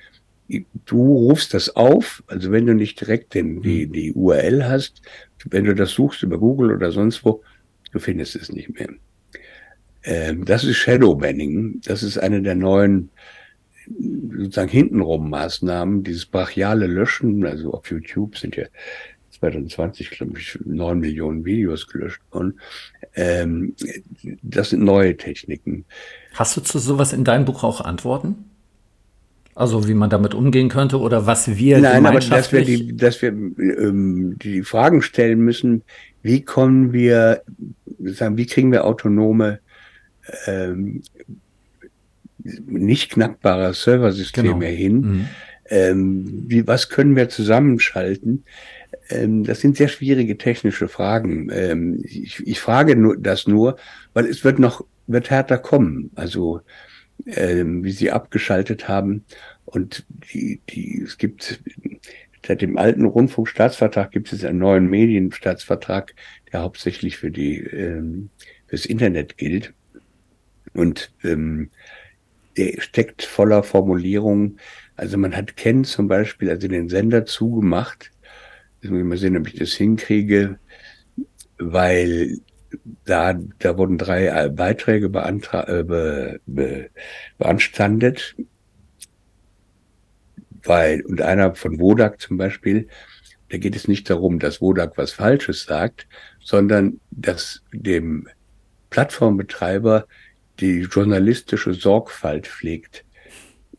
[0.86, 5.02] Du rufst das auf, also wenn du nicht direkt den, die, die URL hast,
[5.50, 7.44] wenn du das suchst über Google oder sonst wo,
[7.92, 8.90] du findest es nicht mehr.
[10.04, 11.82] Ähm, das ist Shadow Banning.
[11.86, 13.10] Das ist eine der neuen
[13.88, 18.66] sozusagen hintenrum Maßnahmen, dieses brachiale Löschen, also auf YouTube sind ja
[19.32, 22.60] 2020, glaube ich, neun Millionen Videos gelöscht worden.
[23.16, 23.76] Ähm,
[24.42, 25.86] das sind neue Techniken.
[26.34, 28.46] Hast du zu sowas in deinem Buch auch Antworten?
[29.56, 33.22] Also wie man damit umgehen könnte oder was wir Nein, aber dass wir, die, dass
[33.22, 35.84] wir ähm, die Fragen stellen müssen,
[36.24, 37.44] wie kommen wir,
[38.00, 39.60] sagen, wie kriegen wir autonome
[40.48, 41.04] ähm,
[42.44, 44.66] nicht knackbare Serversysteme genau.
[44.66, 44.96] hin.
[44.96, 45.28] Mhm.
[45.70, 48.44] Ähm, wie, was können wir zusammenschalten?
[49.10, 51.50] Ähm, das sind sehr schwierige technische Fragen.
[51.52, 53.78] Ähm, ich, ich frage nur, das nur,
[54.14, 56.12] weil es wird noch, wird härter kommen.
[56.16, 56.62] Also,
[57.26, 59.24] ähm, wie Sie abgeschaltet haben.
[59.66, 61.62] Und die, die, es gibt,
[62.46, 66.14] seit dem alten Rundfunkstaatsvertrag gibt es einen neuen Medienstaatsvertrag,
[66.52, 68.30] der hauptsächlich für die, ähm,
[68.68, 69.74] fürs Internet gilt.
[70.74, 71.70] Und ähm,
[72.58, 74.60] der steckt voller Formulierungen.
[74.96, 78.12] Also man hat Ken zum Beispiel, also den Sender zugemacht.
[78.82, 80.60] Jetzt muss ich mal sehen, ob ich das hinkriege,
[81.58, 82.40] weil
[83.06, 86.90] da, da wurden drei Beiträge beantra äh, be, be,
[87.38, 88.36] beanstandet,
[90.64, 92.88] weil, und einer von Wodak zum Beispiel,
[93.50, 96.08] da geht es nicht darum, dass Wodak was Falsches sagt,
[96.40, 98.28] sondern dass dem
[98.90, 100.08] Plattformbetreiber
[100.60, 103.06] die journalistische Sorgfalt pflegt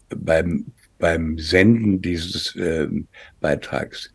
[0.08, 0.66] beim,
[0.98, 2.88] beim Senden dieses äh,
[3.40, 4.12] Beitrags.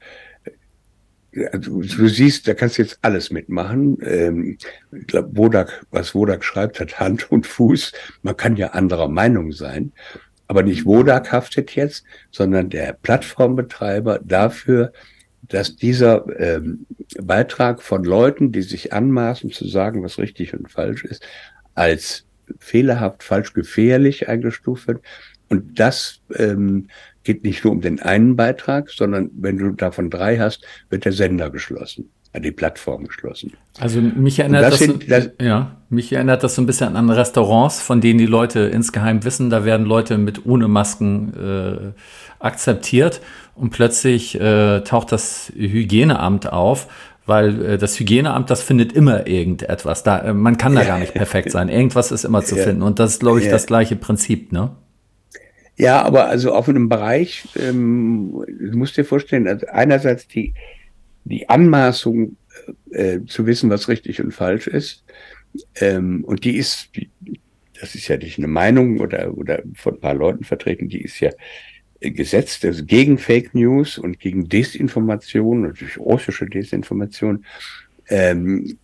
[1.51, 3.97] Also, du siehst, da kannst du jetzt alles mitmachen.
[4.01, 4.57] Ähm,
[4.91, 7.93] ich glaube, Wodak, was Wodak schreibt, hat Hand und Fuß.
[8.23, 9.93] Man kann ja anderer Meinung sein.
[10.47, 14.91] Aber nicht Wodak haftet jetzt, sondern der Plattformbetreiber dafür,
[15.43, 16.87] dass dieser ähm,
[17.21, 21.23] Beitrag von Leuten, die sich anmaßen zu sagen, was richtig und falsch ist,
[21.75, 22.25] als
[22.59, 25.01] fehlerhaft, falsch, gefährlich eingestuft wird.
[25.49, 26.87] Und das ähm,
[27.23, 31.11] geht nicht nur um den einen Beitrag, sondern wenn du davon drei hast, wird der
[31.11, 33.53] Sender geschlossen, äh, die Plattform geschlossen.
[33.79, 37.09] Also mich erinnert das, das, sind, das, ja, mich erinnert das so ein bisschen an
[37.09, 41.91] Restaurants, von denen die Leute insgeheim wissen, da werden Leute mit ohne Masken äh,
[42.39, 43.21] akzeptiert
[43.55, 46.87] und plötzlich äh, taucht das Hygieneamt auf
[47.29, 50.03] weil äh, das Hygieneamt, das findet immer irgendetwas.
[50.03, 51.69] Da, äh, man kann da gar nicht perfekt sein.
[51.69, 52.81] Irgendwas ist immer zu finden.
[52.81, 54.75] Und das ist, glaube ich, das gleiche Prinzip, ne?
[55.77, 60.53] Ja, aber also auf einem Bereich, ähm, du musst dir vorstellen, also einerseits die,
[61.23, 62.35] die Anmaßung
[62.91, 65.05] äh, zu wissen, was richtig und falsch ist.
[65.79, 66.89] Ähm, und die ist,
[67.79, 71.21] das ist ja nicht eine Meinung oder, oder von ein paar Leuten vertreten, die ist
[71.21, 71.29] ja
[72.01, 77.45] gesetzt, also gegen Fake News und gegen Desinformation, natürlich russische Desinformation.
[78.07, 78.77] Ähm,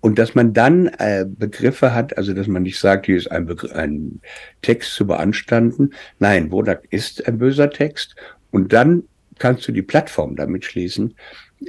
[0.00, 3.46] und dass man dann äh, Begriffe hat, also dass man nicht sagt, hier ist ein,
[3.46, 4.20] Begr ein
[4.62, 5.94] Text zu beanstanden.
[6.20, 8.14] Nein, Wodak ist ein böser Text.
[8.50, 9.02] Und dann
[9.38, 11.14] kannst du die Plattform damit schließen.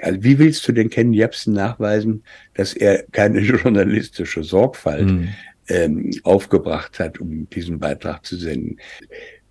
[0.01, 5.29] Also wie willst du denn Ken Jebsen nachweisen, dass er keine journalistische Sorgfalt mhm.
[5.69, 8.77] ähm, aufgebracht hat, um diesen Beitrag zu senden?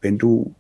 [0.01, 0.55] Wenn du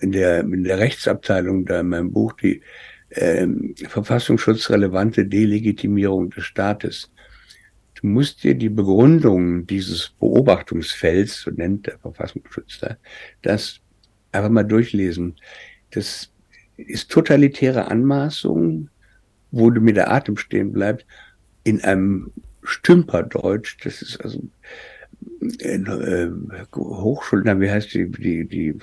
[0.00, 2.62] in der, in der Rechtsabteilung da in meinem Buch die
[3.10, 7.10] ähm, verfassungsschutzrelevante Delegitimierung des Staates.
[7.94, 12.96] Du musst dir die Begründung dieses Beobachtungsfelds, so nennt der Verfassungsschutz da,
[13.42, 13.80] das
[14.32, 15.36] einfach mal durchlesen.
[15.90, 16.30] Das
[16.76, 18.88] ist totalitäre Anmaßung,
[19.50, 21.06] wo du mir der Atem stehen bleibt,
[21.64, 22.32] in einem
[22.64, 24.42] Stümperdeutsch, das ist also
[25.60, 28.78] in, äh, Hochschulen, wie heißt die, die, die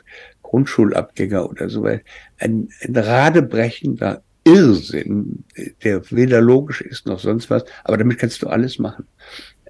[0.50, 2.04] Grundschulabgänger oder so weiter.
[2.40, 5.44] Ein, ein radebrechender Irrsinn,
[5.84, 9.06] der weder logisch ist noch sonst was, aber damit kannst du alles machen.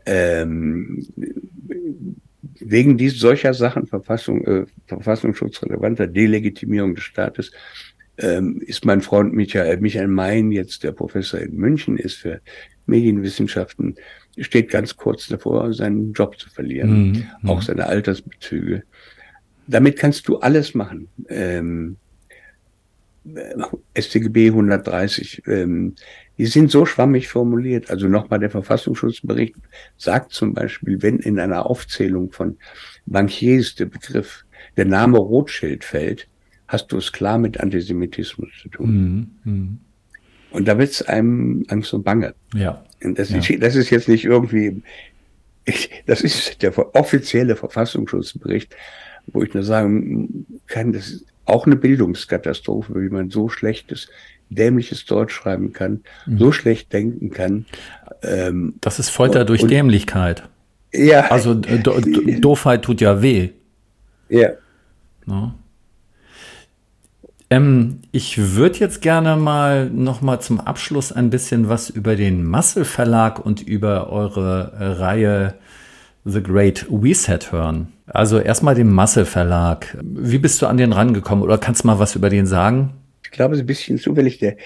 [0.05, 1.05] Ähm,
[2.61, 7.51] wegen dies, solcher Sachen, Verfassung, äh, verfassungsschutzrelevanter Delegitimierung des Staates,
[8.17, 12.39] ähm, ist mein Freund Michael, Michael Mein, jetzt der Professor in München ist für
[12.85, 13.95] Medienwissenschaften,
[14.37, 17.49] steht ganz kurz davor, seinen Job zu verlieren, mhm.
[17.49, 18.83] auch seine Altersbezüge
[19.69, 21.07] damit kannst du alles machen.
[21.29, 21.97] Ähm,
[23.97, 25.93] StGB 130, ähm,
[26.37, 27.91] die sind so schwammig formuliert.
[27.91, 29.55] Also nochmal der Verfassungsschutzbericht
[29.97, 32.57] sagt zum Beispiel, wenn in einer Aufzählung von
[33.05, 34.45] Bankiers der Begriff,
[34.75, 36.27] der Name Rothschild fällt,
[36.67, 39.31] hast du es klar mit Antisemitismus zu tun.
[39.43, 39.79] Mhm.
[40.51, 42.33] Und da wird es einem Angst und Bange.
[42.55, 42.83] Ja.
[43.03, 43.37] Und das, ja.
[43.37, 44.81] Ist, das ist jetzt nicht irgendwie,
[45.65, 48.75] ich, das ist der offizielle Verfassungsschutzbericht,
[49.33, 54.07] wo ich nur sagen kann, das ist auch eine Bildungskatastrophe, wie man so schlechtes,
[54.49, 56.37] dämliches Deutsch schreiben kann, mhm.
[56.37, 57.65] so schlecht denken kann.
[58.23, 60.43] Ähm, das ist Folter durch und, Dämlichkeit.
[60.93, 61.31] Ja.
[61.31, 62.01] Also Do Do
[62.39, 63.49] Doofheit tut ja weh.
[64.29, 64.49] Ja.
[65.25, 65.53] No.
[67.51, 72.43] Ähm, ich würde jetzt gerne mal noch mal zum Abschluss ein bisschen was über den
[72.43, 75.55] Massel Verlag und über eure äh, Reihe
[76.25, 77.93] The Great Reset hören.
[78.05, 79.97] Also erstmal den Massel Verlag.
[80.01, 82.91] Wie bist du an den rangekommen oder kannst du mal was über den sagen?
[83.23, 84.39] Ich glaube, es ist ein bisschen zufällig.
[84.39, 84.57] Der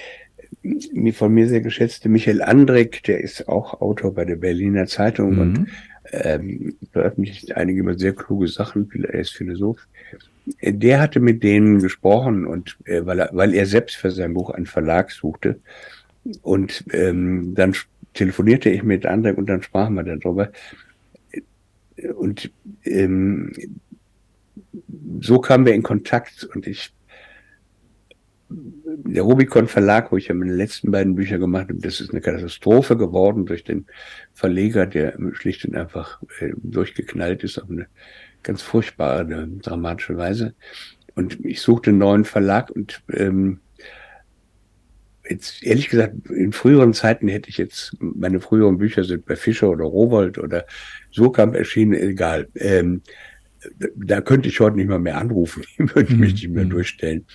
[1.13, 5.39] von mir sehr geschätzte Michael Andreck, der ist auch Autor bei der Berliner Zeitung mhm.
[5.39, 5.67] und
[6.11, 8.89] ähm, veröffentlicht einige sehr kluge Sachen.
[9.11, 9.87] Er ist Philosoph
[10.61, 14.49] der hatte mit denen gesprochen und äh, weil, er, weil er selbst für sein Buch
[14.49, 15.59] einen Verlag suchte.
[16.41, 17.75] Und ähm, dann
[18.13, 20.51] telefonierte ich mit André und dann sprachen wir darüber.
[22.15, 22.51] Und
[22.83, 23.53] ähm,
[25.19, 26.93] so kamen wir in Kontakt und ich
[28.49, 32.21] der Rubicon Verlag, wo ich ja meine letzten beiden Bücher gemacht habe, das ist eine
[32.21, 33.87] Katastrophe geworden durch den
[34.33, 37.87] Verleger, der schlicht und einfach äh, durchgeknallt ist auf eine
[38.43, 40.53] ganz furchtbare, dramatische Weise.
[41.15, 43.59] Und ich suchte einen neuen Verlag und ähm,
[45.29, 49.69] jetzt ehrlich gesagt, in früheren Zeiten hätte ich jetzt, meine früheren Bücher sind bei Fischer
[49.69, 50.65] oder Rowold oder
[51.11, 52.47] Surkamp erschienen, egal.
[52.55, 53.01] Ähm,
[53.95, 56.71] da könnte ich heute nicht mal mehr anrufen, die würde ich mich nicht mehr mhm.
[56.71, 57.25] durchstellen.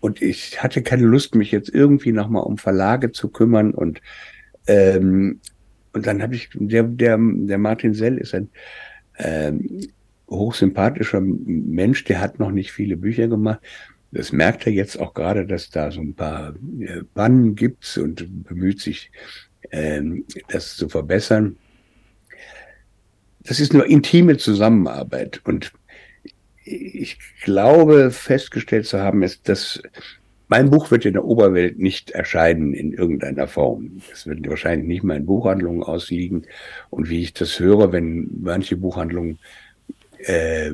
[0.00, 4.00] Und ich hatte keine Lust, mich jetzt irgendwie nochmal um Verlage zu kümmern und
[4.66, 5.40] ähm,
[5.92, 8.48] und dann habe ich, der, der, der Martin Sell ist ein
[9.18, 9.80] ähm,
[10.28, 13.60] hochsympathischer Mensch, der hat noch nicht viele Bücher gemacht.
[14.12, 18.44] Das merkt er jetzt auch gerade, dass da so ein paar äh, Bannen gibt und
[18.44, 19.10] bemüht sich,
[19.70, 21.56] ähm, das zu verbessern.
[23.42, 25.72] Das ist nur intime Zusammenarbeit und
[26.64, 29.82] ich glaube festgestellt zu haben, ist, dass
[30.50, 34.02] mein Buch wird in der Oberwelt nicht erscheinen in irgendeiner Form.
[34.12, 36.46] Es wird wahrscheinlich nicht mal in Buchhandlungen ausliegen.
[36.90, 39.38] Und wie ich das höre, wenn manche Buchhandlungen
[40.18, 40.72] äh,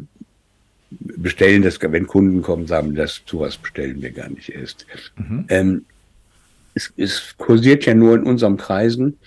[0.90, 4.86] bestellen das, wenn Kunden kommen, sagen, das sowas bestellen wir gar nicht erst.
[5.16, 5.44] Mhm.
[5.48, 5.84] Ähm,
[6.74, 9.18] es, es kursiert ja nur in unserem Kreisen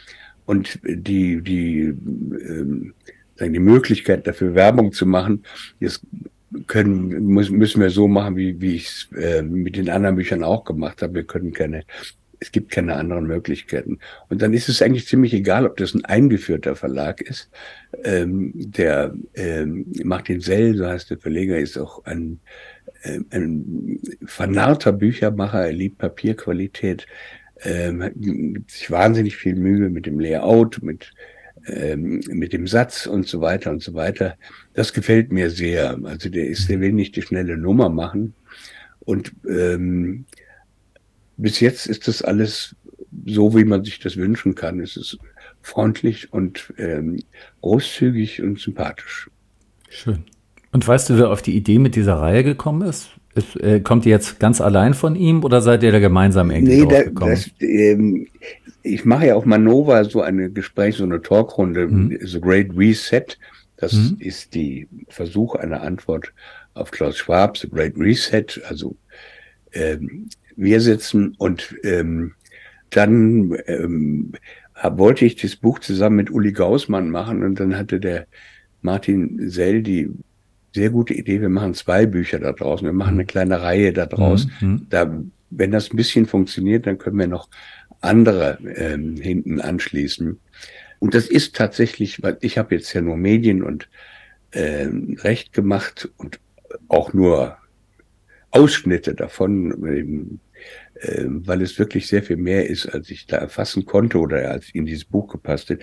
[0.46, 2.94] und die, die, ähm,
[3.36, 5.44] sagen, die Möglichkeit dafür Werbung zu machen,
[5.80, 6.02] das
[6.68, 10.64] können, müssen wir so machen, wie, wie ich es äh, mit den anderen Büchern auch
[10.64, 11.16] gemacht habe.
[11.16, 11.84] Wir können keine
[12.40, 14.00] es gibt keine anderen Möglichkeiten.
[14.30, 17.50] Und dann ist es eigentlich ziemlich egal, ob das ein eingeführter Verlag ist.
[18.04, 22.40] Ähm, der ähm, Martin Sell, so heißt der Verleger, ist auch ein,
[23.04, 25.66] äh, ein vernarrter Büchermacher.
[25.66, 27.08] Er liebt Papierqualität,
[27.64, 31.12] ähm, gibt sich wahnsinnig viel Mühe mit dem Layout, mit
[31.68, 34.38] ähm, mit dem Satz und so weiter und so weiter.
[34.74, 36.00] Das gefällt mir sehr.
[36.04, 38.34] Also der ist, der will nicht die schnelle Nummer machen.
[39.00, 40.26] Und ähm,
[41.40, 42.76] bis jetzt ist das alles
[43.26, 44.80] so, wie man sich das wünschen kann.
[44.80, 45.18] Es ist
[45.62, 47.20] freundlich und ähm,
[47.62, 49.30] großzügig und sympathisch.
[49.90, 50.24] Schön.
[50.72, 53.10] Und weißt du, wer auf die Idee mit dieser Reihe gekommen ist?
[53.36, 56.82] ist äh, kommt ihr jetzt ganz allein von ihm oder seid ihr da gemeinsam irgendwie
[56.82, 57.32] nee, drauf gekommen?
[57.32, 58.28] Das, ähm,
[58.84, 62.18] ich mache ja auf Manova so eine Gespräch, so eine Talkrunde, mhm.
[62.22, 63.26] The Great Reset.
[63.78, 64.18] Das mhm.
[64.20, 66.34] ist die Versuch einer Antwort
[66.74, 68.96] auf Klaus Schwab, The Great Reset, also
[69.74, 72.34] ähm, wir sitzen und ähm,
[72.90, 74.34] dann ähm,
[74.84, 78.28] wollte ich das Buch zusammen mit Uli Gaussmann machen und dann hatte der
[78.82, 80.10] Martin Sell die
[80.74, 84.06] sehr gute Idee, wir machen zwei Bücher da draußen, wir machen eine kleine Reihe da
[84.06, 84.52] draußen.
[84.62, 84.68] Mhm.
[84.68, 84.88] mhm.
[84.90, 85.22] Da,
[85.52, 87.50] wenn das ein bisschen funktioniert, dann können wir noch
[88.02, 90.40] andere ähm, hinten anschließen.
[91.00, 93.90] Und das ist tatsächlich, weil ich habe jetzt ja nur Medien und
[94.52, 96.40] ähm, Recht gemacht und
[96.88, 97.58] auch nur
[98.52, 100.40] Ausschnitte davon, eben
[101.02, 104.70] äh, weil es wirklich sehr viel mehr ist, als ich da erfassen konnte oder als
[104.74, 105.80] in dieses Buch gepasst hat.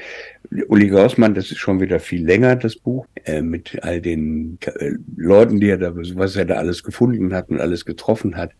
[0.68, 4.92] Uli Gaussmann, das ist schon wieder viel länger, das Buch, äh, mit all den äh,
[5.16, 8.52] Leuten, die er da, was er da alles gefunden hat und alles getroffen hat.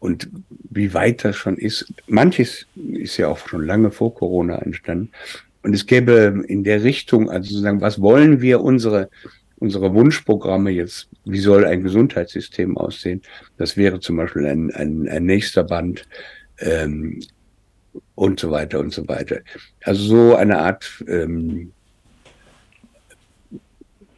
[0.00, 0.28] Und
[0.70, 1.94] wie weit das schon ist.
[2.08, 5.10] Manches ist ja auch schon lange vor Corona entstanden.
[5.62, 9.08] Und es gäbe in der Richtung, also sozusagen, was wollen wir unsere
[9.64, 13.22] unsere Wunschprogramme jetzt, wie soll ein Gesundheitssystem aussehen?
[13.56, 16.06] Das wäre zum Beispiel ein, ein, ein nächster Band
[16.58, 17.20] ähm,
[18.14, 19.40] und so weiter und so weiter.
[19.82, 21.72] Also so eine Art ähm,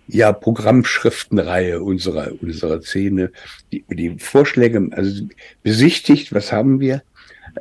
[0.08, 3.30] ja, Programmschriftenreihe unserer, unserer Szene,
[3.72, 5.26] die, die Vorschläge, also
[5.62, 7.02] besichtigt, was haben wir,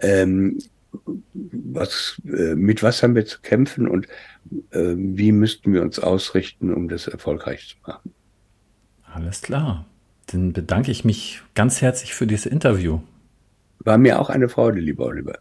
[0.02, 0.60] ähm,
[1.34, 4.08] was, äh, mit was haben wir zu kämpfen und
[4.72, 8.14] äh, wie müssten wir uns ausrichten, um das erfolgreich zu machen.
[9.04, 9.86] Alles klar.
[10.28, 13.02] Dann bedanke ich mich ganz herzlich für dieses Interview.
[13.80, 15.40] War mir auch eine Freude, lieber Oliver.